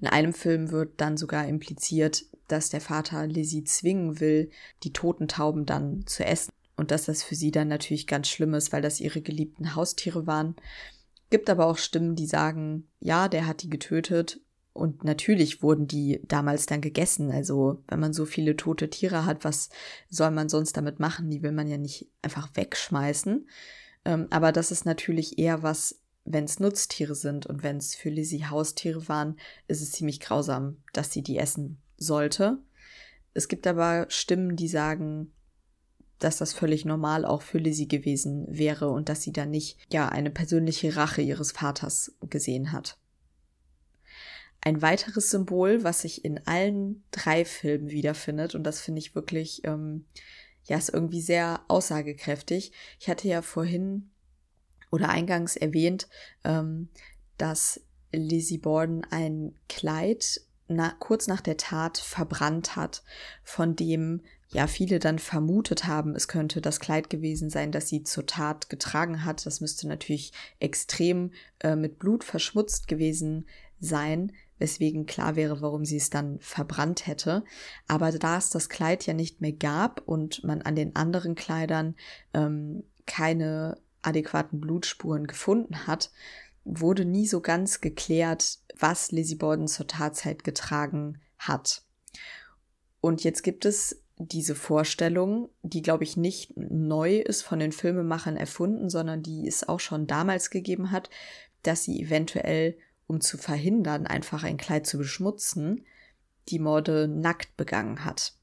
[0.00, 4.50] In einem Film wird dann sogar impliziert, dass der Vater Lizzie zwingen will,
[4.82, 6.52] die toten Tauben dann zu essen.
[6.76, 10.26] Und dass das für sie dann natürlich ganz schlimm ist, weil das ihre geliebten Haustiere
[10.26, 10.56] waren.
[11.30, 14.40] Gibt aber auch Stimmen, die sagen, ja, der hat die getötet.
[14.72, 17.30] Und natürlich wurden die damals dann gegessen.
[17.30, 19.68] Also, wenn man so viele tote Tiere hat, was
[20.08, 21.30] soll man sonst damit machen?
[21.30, 23.46] Die will man ja nicht einfach wegschmeißen.
[24.04, 28.08] Ähm, aber das ist natürlich eher was, wenn es Nutztiere sind und wenn es für
[28.08, 29.36] Lizzie Haustiere waren,
[29.68, 32.58] ist es ziemlich grausam, dass sie die essen sollte.
[33.34, 35.32] Es gibt aber Stimmen, die sagen,
[36.18, 40.08] dass das völlig normal auch für Lizzie gewesen wäre und dass sie da nicht, ja,
[40.08, 42.98] eine persönliche Rache ihres Vaters gesehen hat.
[44.64, 49.62] Ein weiteres Symbol, was sich in allen drei Filmen wiederfindet, und das finde ich wirklich,
[49.64, 50.06] ähm,
[50.64, 52.72] ja, ist irgendwie sehr aussagekräftig.
[53.00, 54.10] Ich hatte ja vorhin
[54.90, 56.08] oder eingangs erwähnt,
[56.44, 56.88] ähm,
[57.38, 57.80] dass
[58.12, 63.02] Lizzie Borden ein Kleid na, kurz nach der Tat verbrannt hat,
[63.42, 68.04] von dem ja viele dann vermutet haben, es könnte das Kleid gewesen sein, das sie
[68.04, 69.46] zur Tat getragen hat.
[69.46, 73.46] Das müsste natürlich extrem äh, mit Blut verschmutzt gewesen
[73.80, 77.44] sein, weswegen klar wäre, warum sie es dann verbrannt hätte.
[77.88, 81.96] Aber da es das Kleid ja nicht mehr gab und man an den anderen Kleidern
[82.32, 86.10] ähm, keine adäquaten Blutspuren gefunden hat,
[86.64, 91.82] wurde nie so ganz geklärt, was Lizzie Borden zur Tatzeit getragen hat.
[93.00, 98.36] Und jetzt gibt es diese Vorstellung, die, glaube ich, nicht neu ist von den Filmemachern
[98.36, 101.10] erfunden, sondern die es auch schon damals gegeben hat,
[101.62, 105.84] dass sie eventuell, um zu verhindern, einfach ein Kleid zu beschmutzen,
[106.48, 108.34] die Morde nackt begangen hat.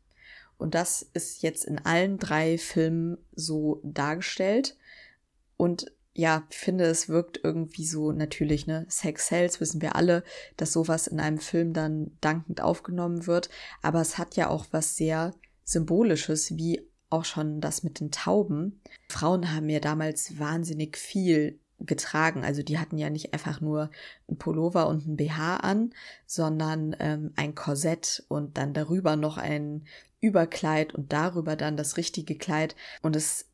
[0.58, 4.78] Und das ist jetzt in allen drei Filmen so dargestellt.
[5.58, 8.86] Und ja, ich finde, es wirkt irgendwie so natürlich, ne?
[8.90, 10.24] Sex Sells, wissen wir alle,
[10.58, 13.50] dass sowas in einem Film dann dankend aufgenommen wird.
[13.82, 18.82] Aber es hat ja auch was sehr Symbolisches, wie auch schon das mit den Tauben.
[19.08, 22.44] Frauen haben ja damals wahnsinnig viel getragen.
[22.44, 23.90] Also die hatten ja nicht einfach nur
[24.30, 25.94] ein Pullover und ein BH an,
[26.26, 29.86] sondern ähm, ein Korsett und dann darüber noch ein
[30.22, 32.76] Überkleid und darüber dann das richtige Kleid.
[33.02, 33.46] Und es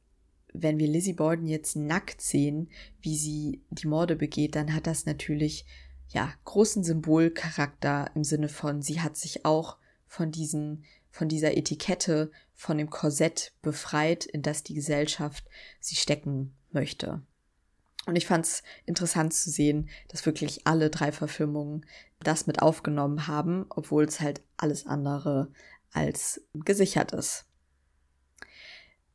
[0.61, 2.69] wenn wir Lizzie Borden jetzt nackt sehen,
[3.01, 5.65] wie sie die Morde begeht, dann hat das natürlich
[6.09, 12.31] ja großen Symbolcharakter im Sinne von, sie hat sich auch von diesen, von dieser Etikette,
[12.53, 15.45] von dem Korsett befreit, in das die Gesellschaft
[15.79, 17.21] sie stecken möchte.
[18.05, 21.85] Und ich fand es interessant zu sehen, dass wirklich alle drei Verfilmungen
[22.19, 25.51] das mit aufgenommen haben, obwohl es halt alles andere
[25.91, 27.45] als gesichert ist.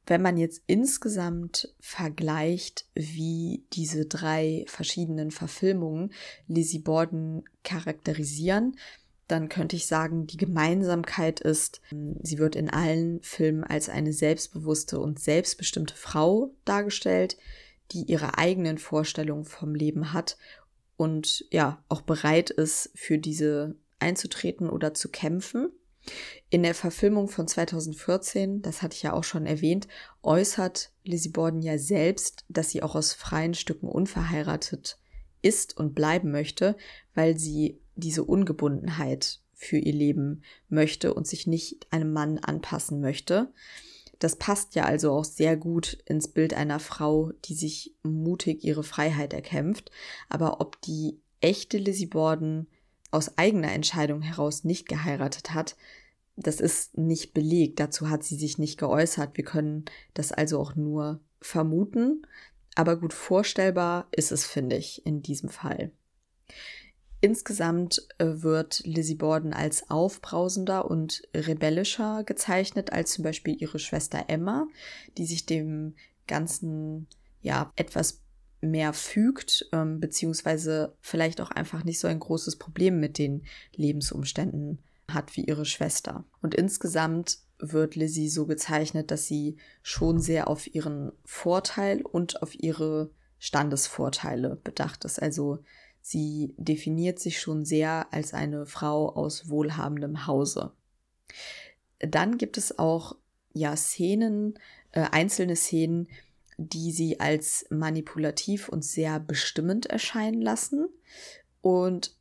[0.07, 6.13] Wenn man jetzt insgesamt vergleicht, wie diese drei verschiedenen Verfilmungen
[6.49, 8.77] Lizzie Borden charakterisieren,
[9.29, 11.81] dann könnte ich sagen, die Gemeinsamkeit ist,
[12.23, 17.37] sie wird in allen Filmen als eine selbstbewusste und selbstbestimmte Frau dargestellt,
[17.93, 20.37] die ihre eigenen Vorstellungen vom Leben hat
[20.97, 25.71] und ja, auch bereit ist, für diese einzutreten oder zu kämpfen.
[26.49, 29.87] In der Verfilmung von 2014, das hatte ich ja auch schon erwähnt,
[30.23, 34.99] äußert Lizzie Borden ja selbst, dass sie auch aus freien Stücken unverheiratet
[35.43, 36.77] ist und bleiben möchte,
[37.15, 43.53] weil sie diese Ungebundenheit für ihr Leben möchte und sich nicht einem Mann anpassen möchte.
[44.21, 48.85] Das passt ja also auch sehr gut ins Bild einer Frau, die sich mutig ihre
[48.85, 49.91] Freiheit erkämpft.
[50.29, 52.69] Aber ob die echte Lizzie Borden
[53.11, 55.75] aus eigener Entscheidung heraus nicht geheiratet hat,
[56.37, 57.81] das ist nicht belegt.
[57.81, 59.37] Dazu hat sie sich nicht geäußert.
[59.39, 62.27] Wir können das also auch nur vermuten.
[62.75, 65.93] Aber gut vorstellbar ist es, finde ich, in diesem Fall.
[67.21, 74.25] Insgesamt äh, wird Lizzie Borden als aufbrausender und rebellischer gezeichnet als zum Beispiel ihre Schwester
[74.29, 74.67] Emma,
[75.19, 75.95] die sich dem
[76.27, 77.09] Ganzen
[77.43, 78.21] ja etwas
[78.63, 83.43] mehr fügt, ähm, beziehungsweise vielleicht auch einfach nicht so ein großes Problem mit den
[83.75, 84.79] Lebensumständen
[85.09, 86.25] hat wie ihre Schwester.
[86.41, 92.55] Und insgesamt wird Lizzie so gezeichnet, dass sie schon sehr auf ihren Vorteil und auf
[92.55, 95.21] ihre Standesvorteile bedacht ist.
[95.21, 95.59] Also
[96.01, 100.73] sie definiert sich schon sehr als eine Frau aus wohlhabendem Hause.
[101.99, 103.17] Dann gibt es auch
[103.53, 104.59] ja Szenen,
[104.93, 106.09] äh, einzelne Szenen,
[106.57, 110.89] die sie als manipulativ und sehr bestimmend erscheinen lassen.
[111.63, 112.17] Und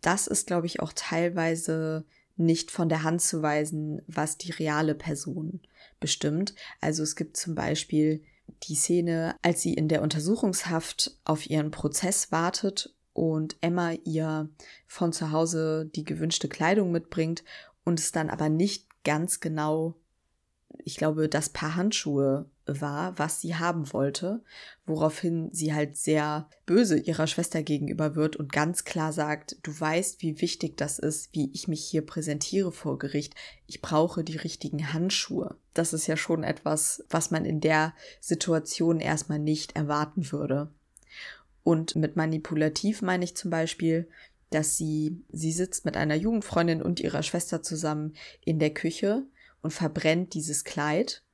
[0.00, 2.04] das ist, glaube ich, auch teilweise
[2.36, 5.60] nicht von der Hand zu weisen, was die reale Person
[6.00, 6.54] bestimmt.
[6.80, 8.22] Also es gibt zum Beispiel
[8.64, 14.50] die Szene, als sie in der Untersuchungshaft auf ihren Prozess wartet und Emma ihr
[14.86, 17.44] von zu Hause die gewünschte Kleidung mitbringt
[17.84, 19.94] und es dann aber nicht ganz genau,
[20.84, 24.42] ich glaube, das Paar Handschuhe war, was sie haben wollte,
[24.86, 30.22] woraufhin sie halt sehr böse ihrer Schwester gegenüber wird und ganz klar sagt, du weißt,
[30.22, 33.34] wie wichtig das ist, wie ich mich hier präsentiere vor Gericht.
[33.66, 35.56] Ich brauche die richtigen Handschuhe.
[35.74, 40.72] Das ist ja schon etwas, was man in der Situation erstmal nicht erwarten würde.
[41.64, 44.08] Und mit manipulativ meine ich zum Beispiel,
[44.50, 49.24] dass sie, sie sitzt mit einer Jugendfreundin und ihrer Schwester zusammen in der Küche
[49.62, 51.24] und verbrennt dieses Kleid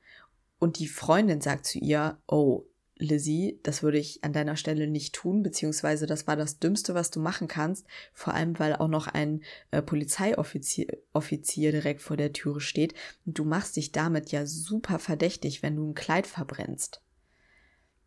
[0.59, 2.67] und die Freundin sagt zu ihr, oh,
[2.97, 7.11] Lizzie, das würde ich an deiner Stelle nicht tun, beziehungsweise das war das Dümmste, was
[7.11, 12.35] du machen kannst, vor allem weil auch noch ein äh, Polizeioffizier Offizier direkt vor der
[12.35, 12.95] Türe steht.
[13.25, 17.03] Und du machst dich damit ja super verdächtig, wenn du ein Kleid verbrennst.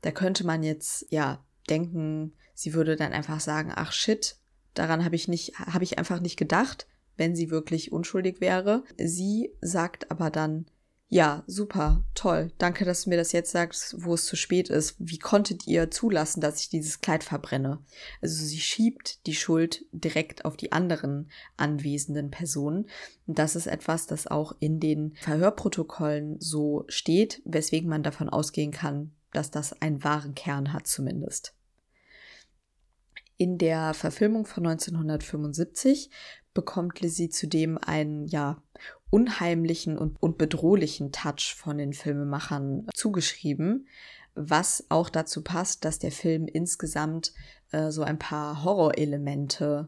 [0.01, 4.37] Da könnte man jetzt, ja, denken, sie würde dann einfach sagen, ach shit,
[4.73, 8.83] daran habe ich nicht, habe ich einfach nicht gedacht, wenn sie wirklich unschuldig wäre.
[8.97, 10.65] Sie sagt aber dann,
[11.13, 12.51] ja, super, toll.
[12.57, 14.95] Danke, dass du mir das jetzt sagst, wo es zu spät ist.
[14.97, 17.85] Wie konntet ihr zulassen, dass ich dieses Kleid verbrenne?
[18.19, 22.89] Also sie schiebt die Schuld direkt auf die anderen anwesenden Personen.
[23.27, 28.71] Und das ist etwas, das auch in den Verhörprotokollen so steht, weswegen man davon ausgehen
[28.71, 31.53] kann, dass das einen wahren Kern hat zumindest.
[33.37, 36.09] In der Verfilmung von 1975
[36.53, 38.61] bekommt Lizzie zudem einen, ja,
[39.09, 43.87] unheimlichen und, und bedrohlichen Touch von den Filmemachern zugeschrieben,
[44.33, 47.33] was auch dazu passt, dass der Film insgesamt
[47.71, 49.87] äh, so ein paar Horrorelemente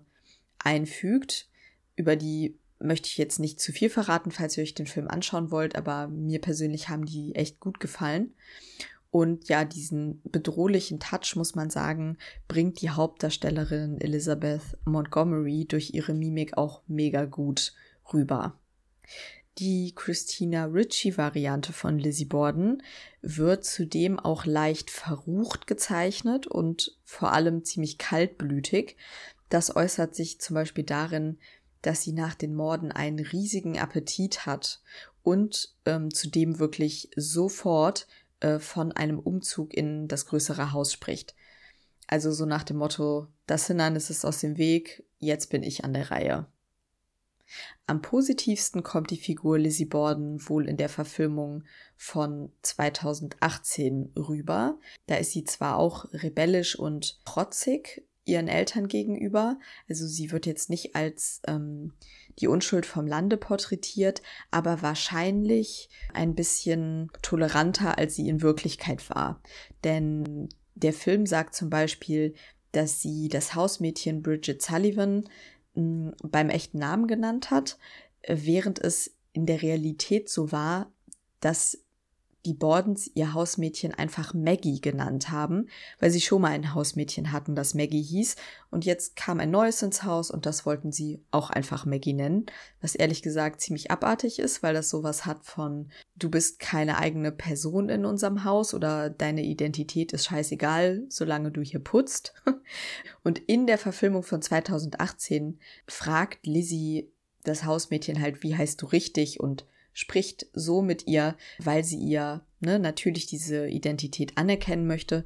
[0.60, 1.50] einfügt,
[1.96, 5.50] über die möchte ich jetzt nicht zu viel verraten, falls ihr euch den Film anschauen
[5.50, 8.36] wollt, aber mir persönlich haben die echt gut gefallen.
[9.15, 12.17] Und ja, diesen bedrohlichen Touch, muss man sagen,
[12.49, 17.73] bringt die Hauptdarstellerin Elizabeth Montgomery durch ihre Mimik auch mega gut
[18.12, 18.60] rüber.
[19.58, 22.84] Die Christina Ritchie-Variante von Lizzie Borden
[23.21, 28.97] wird zudem auch leicht verrucht gezeichnet und vor allem ziemlich kaltblütig.
[29.47, 31.38] Das äußert sich zum Beispiel darin,
[31.82, 34.82] dass sie nach den Morden einen riesigen Appetit hat
[35.23, 38.08] und ähm, zudem wirklich sofort
[38.39, 41.36] äh, von einem Umzug in das größere Haus spricht.
[42.08, 45.93] Also so nach dem Motto, das Hindernis ist aus dem Weg, jetzt bin ich an
[45.93, 46.48] der Reihe.
[47.88, 51.63] Am positivsten kommt die Figur Lizzie Borden wohl in der Verfilmung
[51.95, 54.80] von 2018 rüber.
[55.06, 59.58] Da ist sie zwar auch rebellisch und trotzig ihren Eltern gegenüber,
[59.88, 61.94] also sie wird jetzt nicht als ähm,
[62.40, 69.42] die Unschuld vom Lande porträtiert, aber wahrscheinlich ein bisschen toleranter, als sie in Wirklichkeit war.
[69.84, 72.34] Denn der Film sagt zum Beispiel,
[72.72, 75.30] dass sie das Hausmädchen Bridget Sullivan
[75.76, 77.78] beim echten Namen genannt hat,
[78.28, 80.92] während es in der Realität so war,
[81.40, 81.85] dass
[82.46, 85.68] die Bordens ihr Hausmädchen einfach Maggie genannt haben,
[86.00, 88.36] weil sie schon mal ein Hausmädchen hatten, das Maggie hieß.
[88.70, 92.46] Und jetzt kam ein neues ins Haus und das wollten sie auch einfach Maggie nennen,
[92.82, 97.32] was ehrlich gesagt ziemlich abartig ist, weil das sowas hat von, du bist keine eigene
[97.32, 102.34] Person in unserem Haus oder deine Identität ist scheißegal, solange du hier putzt.
[103.24, 107.12] Und in der Verfilmung von 2018 fragt Lizzie
[107.44, 112.46] das Hausmädchen halt, wie heißt du richtig und spricht so mit ihr, weil sie ihr
[112.60, 115.24] ne, natürlich diese Identität anerkennen möchte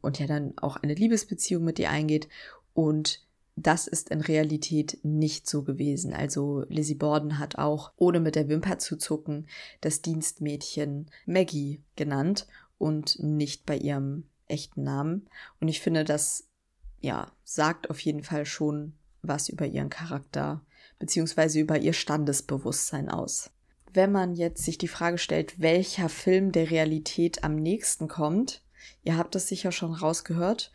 [0.00, 2.28] und ja dann auch eine Liebesbeziehung mit ihr eingeht.
[2.72, 6.14] Und das ist in Realität nicht so gewesen.
[6.14, 9.48] Also Lizzie Borden hat auch, ohne mit der Wimper zu zucken,
[9.80, 12.46] das Dienstmädchen Maggie genannt
[12.78, 15.28] und nicht bei ihrem echten Namen.
[15.60, 16.48] Und ich finde, das
[17.00, 20.64] ja sagt auf jeden Fall schon was über ihren Charakter
[21.00, 23.50] beziehungsweise über ihr Standesbewusstsein aus
[23.94, 28.62] wenn man jetzt sich die Frage stellt, welcher Film der Realität am nächsten kommt,
[29.02, 30.72] ihr habt es sicher schon rausgehört,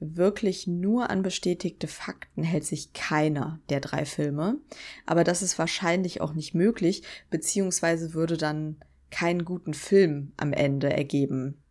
[0.00, 4.58] wirklich nur an bestätigte Fakten hält sich keiner der drei Filme.
[5.06, 8.76] Aber das ist wahrscheinlich auch nicht möglich, beziehungsweise würde dann
[9.10, 11.62] keinen guten Film am Ende ergeben.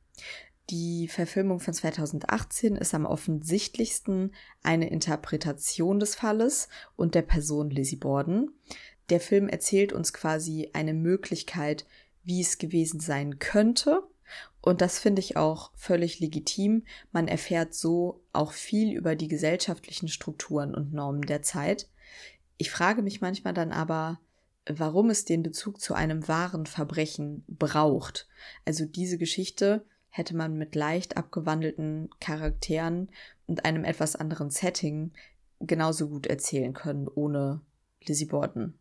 [0.70, 7.98] Die Verfilmung von 2018 ist am offensichtlichsten eine Interpretation des Falles und der Person Lizzie
[7.98, 8.50] Borden
[9.10, 11.86] der Film erzählt uns quasi eine Möglichkeit,
[12.24, 14.04] wie es gewesen sein könnte.
[14.62, 16.86] Und das finde ich auch völlig legitim.
[17.12, 21.90] Man erfährt so auch viel über die gesellschaftlichen Strukturen und Normen der Zeit.
[22.58, 24.20] Ich frage mich manchmal dann aber,
[24.66, 28.28] warum es den Bezug zu einem wahren Verbrechen braucht.
[28.64, 33.10] Also diese Geschichte hätte man mit leicht abgewandelten Charakteren
[33.48, 35.12] und einem etwas anderen Setting
[35.60, 37.62] genauso gut erzählen können, ohne
[38.06, 38.80] Lizzie Borden.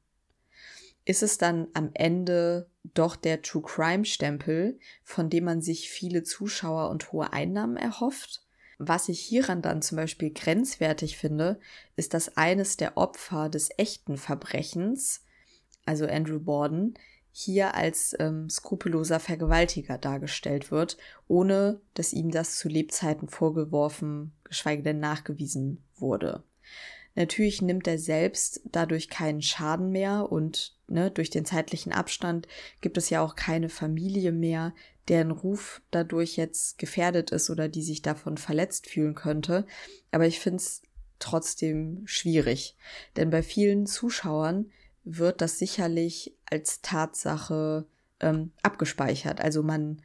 [1.05, 6.23] Ist es dann am Ende doch der True Crime Stempel, von dem man sich viele
[6.23, 8.43] Zuschauer und hohe Einnahmen erhofft?
[8.79, 11.61] Was ich hieran dann zum Beispiel grenzwertig finde,
[11.97, 15.25] ist, dass eines der Opfer des echten Verbrechens,
[15.87, 16.95] also Andrew Borden,
[17.31, 20.99] hier als ähm, skrupelloser Vergewaltiger dargestellt wird,
[21.29, 26.43] ohne dass ihm das zu Lebzeiten vorgeworfen, geschweige denn nachgewiesen wurde.
[27.15, 32.49] Natürlich nimmt er selbst dadurch keinen Schaden mehr und ne, durch den zeitlichen Abstand
[32.81, 34.75] gibt es ja auch keine Familie mehr,
[35.09, 39.67] deren Ruf dadurch jetzt gefährdet ist oder die sich davon verletzt fühlen könnte.
[40.11, 40.83] Aber ich finde es
[41.19, 42.77] trotzdem schwierig,
[43.17, 44.71] denn bei vielen Zuschauern
[45.05, 47.87] wird das sicherlich als Tatsache
[48.21, 49.41] ähm, abgespeichert.
[49.41, 50.01] Also man,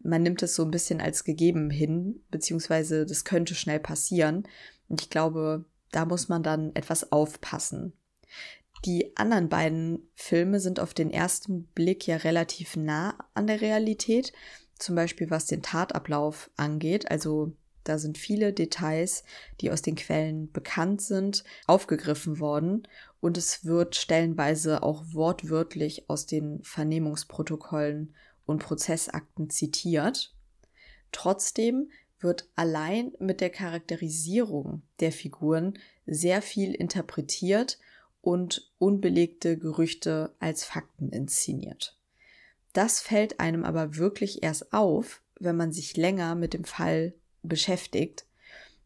[0.00, 4.48] man nimmt es so ein bisschen als gegeben hin, beziehungsweise das könnte schnell passieren.
[4.88, 5.64] Und ich glaube,
[5.94, 7.92] da muss man dann etwas aufpassen.
[8.84, 14.32] Die anderen beiden Filme sind auf den ersten Blick ja relativ nah an der Realität,
[14.78, 17.10] zum Beispiel was den Tatablauf angeht.
[17.10, 19.24] Also da sind viele Details,
[19.60, 22.88] die aus den Quellen bekannt sind, aufgegriffen worden
[23.20, 28.14] und es wird stellenweise auch wortwörtlich aus den Vernehmungsprotokollen
[28.46, 30.34] und Prozessakten zitiert.
[31.12, 31.90] Trotzdem
[32.24, 37.78] wird allein mit der Charakterisierung der Figuren sehr viel interpretiert
[38.20, 41.96] und unbelegte Gerüchte als Fakten inszeniert.
[42.72, 48.26] Das fällt einem aber wirklich erst auf, wenn man sich länger mit dem Fall beschäftigt.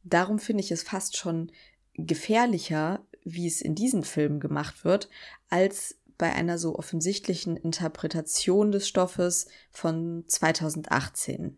[0.04, 1.52] Darum finde ich es fast schon
[1.94, 5.08] gefährlicher, wie es in diesen Filmen gemacht wird,
[5.48, 11.56] als bei einer so offensichtlichen Interpretation des Stoffes von 2018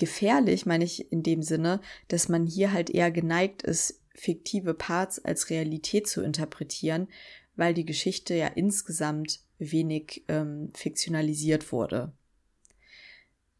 [0.00, 5.24] gefährlich, meine ich in dem Sinne, dass man hier halt eher geneigt ist, fiktive Parts
[5.24, 7.06] als Realität zu interpretieren,
[7.54, 12.12] weil die Geschichte ja insgesamt wenig ähm, fiktionalisiert wurde.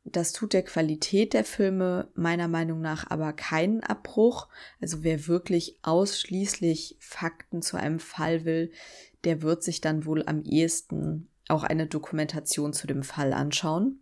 [0.05, 4.49] Das tut der Qualität der Filme meiner Meinung nach aber keinen Abbruch.
[4.81, 8.73] Also wer wirklich ausschließlich Fakten zu einem Fall will,
[9.25, 14.01] der wird sich dann wohl am ehesten auch eine Dokumentation zu dem Fall anschauen.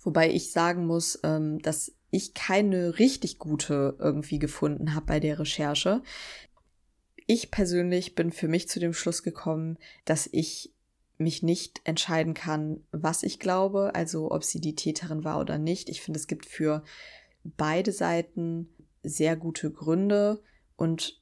[0.00, 5.38] Wobei ich sagen muss, ähm, dass ich keine richtig gute irgendwie gefunden habe bei der
[5.38, 6.02] Recherche.
[7.26, 10.74] Ich persönlich bin für mich zu dem Schluss gekommen, dass ich
[11.18, 15.88] mich nicht entscheiden kann, was ich glaube, also ob sie die Täterin war oder nicht.
[15.88, 16.82] Ich finde, es gibt für
[17.44, 18.68] beide Seiten
[19.02, 20.42] sehr gute Gründe
[20.76, 21.21] und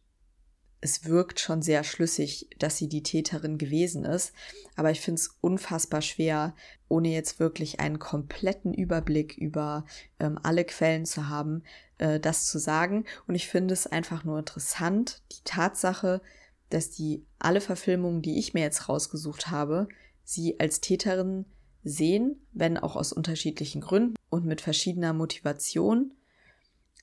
[0.80, 4.32] es wirkt schon sehr schlüssig, dass sie die Täterin gewesen ist.
[4.76, 6.54] Aber ich finde es unfassbar schwer,
[6.88, 9.84] ohne jetzt wirklich einen kompletten Überblick über
[10.18, 11.62] ähm, alle Quellen zu haben,
[11.98, 13.04] äh, das zu sagen.
[13.26, 16.22] Und ich finde es einfach nur interessant, die Tatsache,
[16.70, 19.88] dass die alle Verfilmungen, die ich mir jetzt rausgesucht habe,
[20.24, 21.44] sie als Täterin
[21.82, 26.14] sehen, wenn auch aus unterschiedlichen Gründen und mit verschiedener Motivation.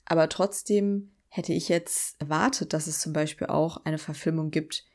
[0.06, 4.86] Aber trotzdem hätte ich jetzt erwartet, dass es zum Beispiel auch eine Verfilmung gibt,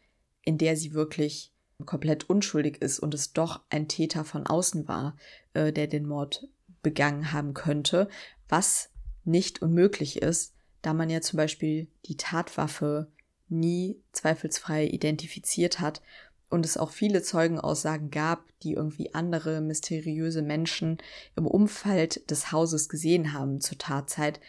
[0.42, 1.52] in der sie wirklich
[1.86, 5.16] komplett unschuldig ist und es doch ein Täter von außen war,
[5.54, 6.48] äh, der den Mord
[6.82, 8.08] begangen haben könnte,
[8.48, 8.90] was
[9.24, 13.10] nicht unmöglich ist, da man ja zum Beispiel die Tatwaffe
[13.48, 16.02] nie zweifelsfrei identifiziert hat
[16.48, 20.98] und es auch viele Zeugenaussagen gab, die irgendwie andere mysteriöse Menschen
[21.36, 24.40] im Umfeld des Hauses gesehen haben zur Tatzeit,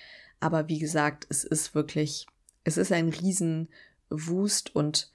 [0.43, 2.27] aber wie gesagt, es ist wirklich,
[2.65, 5.09] es ist ein Riesenwust und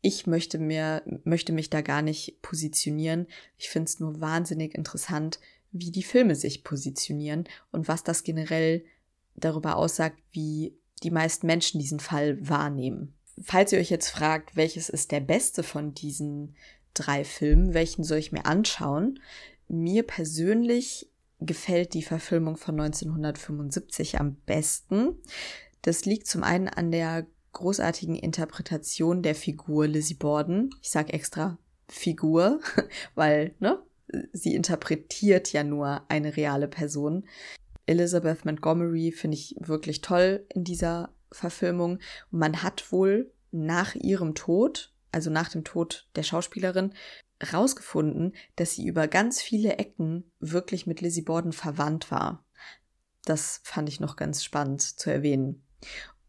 [0.00, 3.26] ich möchte mir, möchte mich da gar nicht positionieren.
[3.58, 5.38] Ich finde es nur wahnsinnig interessant,
[5.70, 8.86] wie die Filme sich positionieren und was das generell
[9.34, 13.12] darüber aussagt, wie die meisten Menschen diesen Fall wahrnehmen.
[13.42, 16.56] Falls ihr euch jetzt fragt, welches ist der beste von diesen
[16.94, 19.20] drei Filmen, welchen soll ich mir anschauen?
[19.68, 21.10] Mir persönlich
[21.46, 25.16] gefällt die Verfilmung von 1975 am besten.
[25.82, 30.70] Das liegt zum einen an der großartigen Interpretation der Figur Lizzie Borden.
[30.82, 32.60] Ich sage extra Figur,
[33.14, 33.78] weil ne,
[34.32, 37.24] sie interpretiert ja nur eine reale Person.
[37.86, 41.98] Elizabeth Montgomery finde ich wirklich toll in dieser Verfilmung.
[42.30, 46.94] Man hat wohl nach ihrem Tod, also nach dem Tod der Schauspielerin,
[47.52, 52.44] rausgefunden, dass sie über ganz viele Ecken wirklich mit Lizzie Borden verwandt war.
[53.24, 55.62] Das fand ich noch ganz spannend zu erwähnen.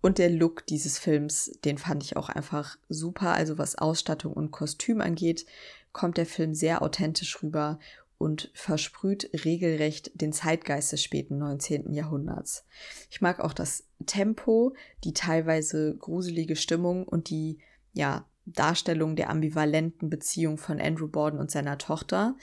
[0.01, 3.33] Und der Look dieses Films, den fand ich auch einfach super.
[3.33, 5.45] Also was Ausstattung und Kostüm angeht,
[5.93, 7.79] kommt der Film sehr authentisch rüber
[8.17, 11.93] und versprüht regelrecht den Zeitgeist des späten 19.
[11.93, 12.65] Jahrhunderts.
[13.09, 17.59] Ich mag auch das Tempo, die teilweise gruselige Stimmung und die
[17.93, 22.35] ja Darstellung der ambivalenten Beziehung von Andrew Borden und seiner Tochter.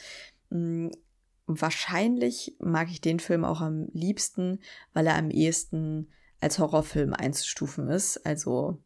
[0.51, 0.89] Mm,
[1.47, 4.61] wahrscheinlich mag ich den Film auch am liebsten,
[4.93, 6.09] weil er am ehesten
[6.41, 8.27] als Horrorfilm einzustufen ist.
[8.27, 8.83] Also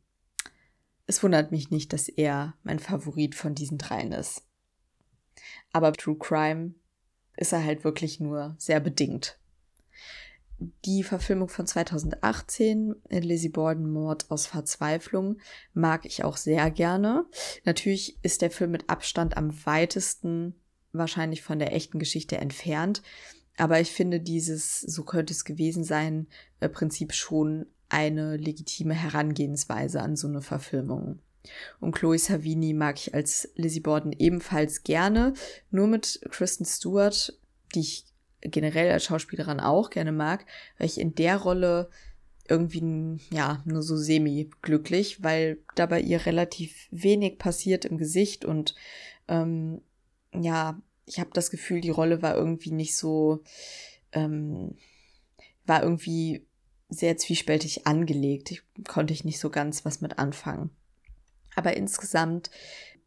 [1.07, 4.47] es wundert mich nicht, dass er mein Favorit von diesen dreien ist.
[5.73, 6.75] Aber True Crime
[7.37, 9.39] ist er halt wirklich nur sehr bedingt.
[10.59, 15.39] Die Verfilmung von 2018, Lizzie Borden Mord aus Verzweiflung,
[15.75, 17.27] mag ich auch sehr gerne.
[17.65, 20.55] Natürlich ist der Film mit Abstand am weitesten
[20.93, 23.03] wahrscheinlich von der echten Geschichte entfernt.
[23.59, 26.27] Aber ich finde dieses, so könnte es gewesen sein,
[26.61, 31.21] äh, Prinzip schon eine legitime Herangehensweise an so eine Verfilmung.
[31.81, 35.35] Und Chloe Savini mag ich als Lizzie Borden ebenfalls gerne,
[35.71, 37.39] nur mit Kristen Stewart,
[37.75, 38.05] die ich
[38.49, 40.47] generell als Schauspielerin auch gerne mag,
[40.79, 41.89] weil ich in der Rolle
[42.49, 48.75] irgendwie, ja, nur so semi-glücklich, weil dabei ihr relativ wenig passiert im Gesicht und
[49.29, 49.81] ähm,
[50.33, 53.43] ja, ich habe das Gefühl, die Rolle war irgendwie nicht so,
[54.13, 54.77] ähm,
[55.65, 56.45] war irgendwie
[56.89, 58.51] sehr zwiespältig angelegt.
[58.51, 60.71] Ich konnte ich nicht so ganz was mit anfangen.
[61.55, 62.51] Aber insgesamt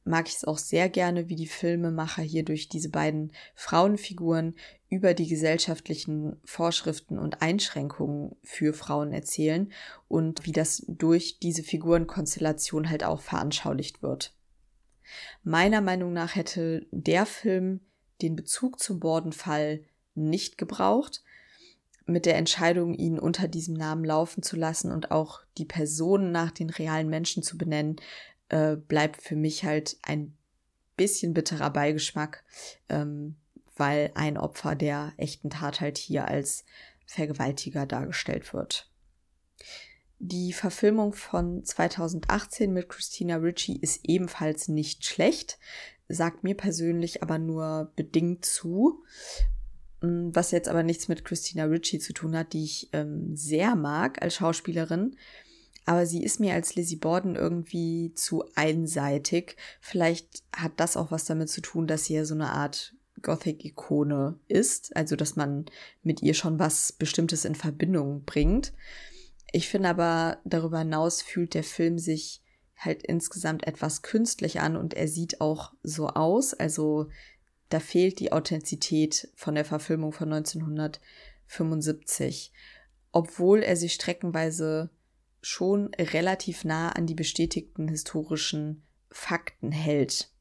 [0.04, 4.56] mag ich es auch sehr gerne, wie die Filmemacher hier durch diese beiden Frauenfiguren
[4.90, 9.72] über die gesellschaftlichen Vorschriften und Einschränkungen für Frauen erzählen
[10.08, 14.34] und wie das durch diese Figurenkonstellation halt auch veranschaulicht wird.
[15.44, 17.82] Meiner Meinung nach hätte der Film
[18.22, 19.84] den Bezug zum Bordenfall
[20.16, 21.24] nicht gebraucht,
[22.06, 26.52] mit der Entscheidung, ihn unter diesem Namen laufen zu lassen und auch die Personen nach
[26.52, 27.98] den realen Menschen zu benennen,
[28.50, 30.36] äh, bleibt für mich halt ein
[30.98, 32.44] bisschen bitterer Beigeschmack,
[32.90, 33.38] ähm,
[33.76, 36.66] weil ein Opfer der echten Tat halt hier als
[37.06, 38.92] Vergewaltiger dargestellt wird.
[40.20, 45.58] Die Verfilmung von 2018 mit Christina Ritchie ist ebenfalls nicht schlecht,
[46.10, 49.04] sagt mir persönlich aber nur bedingt zu.
[50.02, 53.76] Mm, was jetzt aber nichts mit Christina Ritchie zu tun hat, die ich ähm, sehr
[53.76, 55.16] mag als Schauspielerin.
[55.90, 59.56] Aber sie ist mir als Lizzie Borden irgendwie zu einseitig.
[59.82, 64.40] Vielleicht hat das auch was damit zu tun, dass sie ja so eine Art Gothic-Ikone
[64.48, 64.96] ist.
[64.96, 65.66] Also, dass man
[66.04, 68.72] mit ihr schon was Bestimmtes in Verbindung bringt.
[69.52, 72.44] Ich finde aber, darüber hinaus fühlt der Film sich
[72.78, 76.54] halt insgesamt etwas künstlich an und er sieht auch so aus.
[76.54, 77.10] Also
[77.70, 82.54] da fehlt die Authentizität von der Verfilmung von 1975,
[83.12, 84.92] obwohl er sich streckenweise
[85.42, 90.32] schon relativ nah an die bestätigten historischen Fakten hält.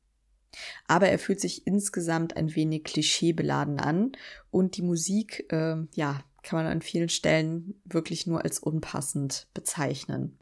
[0.87, 4.13] Aber er fühlt sich insgesamt ein wenig klischeebeladen an
[4.51, 10.39] und die Musik, äh, ja, kann man an vielen Stellen wirklich nur als unpassend bezeichnen.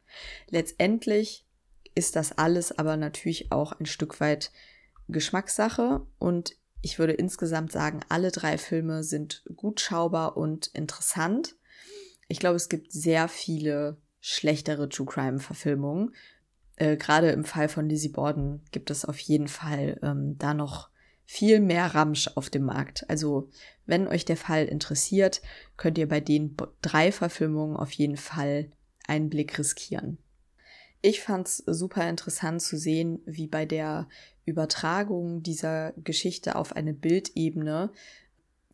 [0.49, 1.47] Letztendlich
[1.95, 4.53] ist das alles aber natürlich auch ein Stück weit
[5.09, 11.57] Geschmackssache und ich würde insgesamt sagen, alle drei Filme sind gut schaubar und interessant.
[12.29, 16.15] Ich glaube, es gibt sehr viele schlechtere True Crime Verfilmungen.
[16.77, 20.91] Äh, Gerade im Fall von Lizzie Borden gibt es auf jeden Fall ähm, da noch
[21.25, 23.09] viel mehr Ramsch auf dem Markt.
[23.11, 23.51] Also,
[23.85, 25.43] wenn euch der Fall interessiert,
[25.77, 28.71] könnt ihr bei den drei Verfilmungen auf jeden Fall
[29.09, 30.19] einen Blick riskieren.
[31.03, 34.09] Ich fand es super interessant zu sehen, wie bei der
[34.45, 37.93] Übertragung dieser Geschichte auf eine Bildebene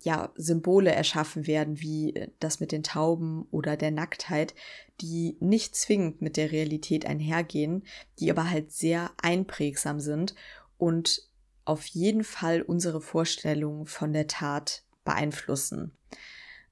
[0.05, 4.55] ja Symbole erschaffen werden, wie das mit den Tauben oder der Nacktheit,
[5.01, 7.85] die nicht zwingend mit der Realität einhergehen,
[8.19, 10.35] die aber halt sehr einprägsam sind
[10.79, 11.29] und
[11.65, 15.97] auf jeden Fall unsere Vorstellung von der Tat beeinflussen.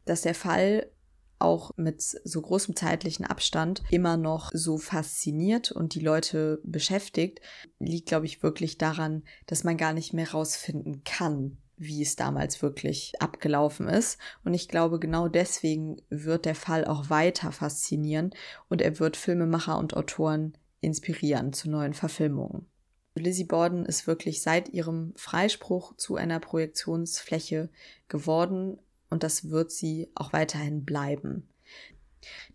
[0.04, 0.90] Dass der Fall
[1.38, 7.40] auch mit so großem zeitlichen Abstand immer noch so fasziniert und die Leute beschäftigt,
[7.78, 12.60] liegt, glaube ich, wirklich daran, dass man gar nicht mehr rausfinden kann, wie es damals
[12.60, 14.18] wirklich abgelaufen ist.
[14.44, 18.32] Und ich glaube, genau deswegen wird der Fall auch weiter faszinieren
[18.68, 20.52] und er wird Filmemacher und Autoren
[20.82, 22.66] inspirieren zu neuen Verfilmungen.
[23.14, 27.70] Lizzie Borden ist wirklich seit ihrem Freispruch zu einer Projektionsfläche
[28.08, 28.78] geworden
[29.08, 31.48] und das wird sie auch weiterhin bleiben.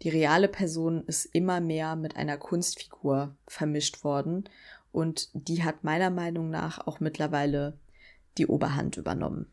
[0.03, 4.47] Die reale Person ist immer mehr mit einer Kunstfigur vermischt worden
[4.91, 7.79] und die hat meiner Meinung nach auch mittlerweile
[8.37, 9.47] die Oberhand übernommen.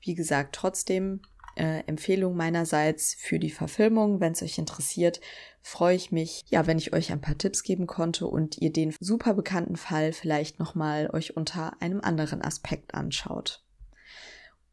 [0.00, 1.20] Wie gesagt, trotzdem
[1.56, 4.20] äh, Empfehlung meinerseits für die Verfilmung.
[4.20, 5.20] Wenn es euch interessiert,
[5.62, 8.94] freue ich mich, ja, wenn ich euch ein paar Tipps geben konnte und ihr den
[9.00, 13.62] super bekannten Fall vielleicht nochmal euch unter einem anderen Aspekt anschaut.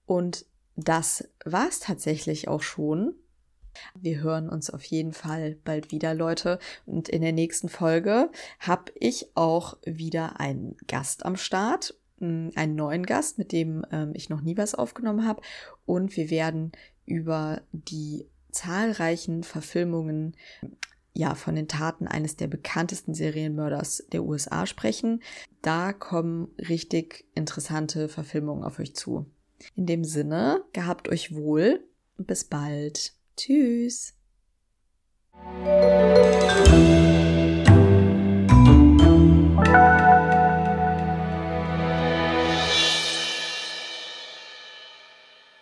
[0.06, 3.16] Und das war's tatsächlich auch schon.
[3.94, 6.60] Wir hören uns auf jeden Fall bald wieder, Leute.
[6.86, 13.06] Und in der nächsten Folge habe ich auch wieder einen Gast am Start einen neuen
[13.06, 15.42] Gast, mit dem ähm, ich noch nie was aufgenommen habe.
[15.86, 16.72] Und wir werden
[17.06, 20.36] über die zahlreichen Verfilmungen
[21.14, 25.24] ja, von den Taten eines der bekanntesten Serienmörders der USA sprechen.
[25.64, 29.26] Da kommen richtig interessante Verfilmungen auf euch zu.
[29.76, 31.84] In dem Sinne, gehabt euch wohl
[32.18, 33.14] und bis bald.
[33.36, 34.14] Tschüss.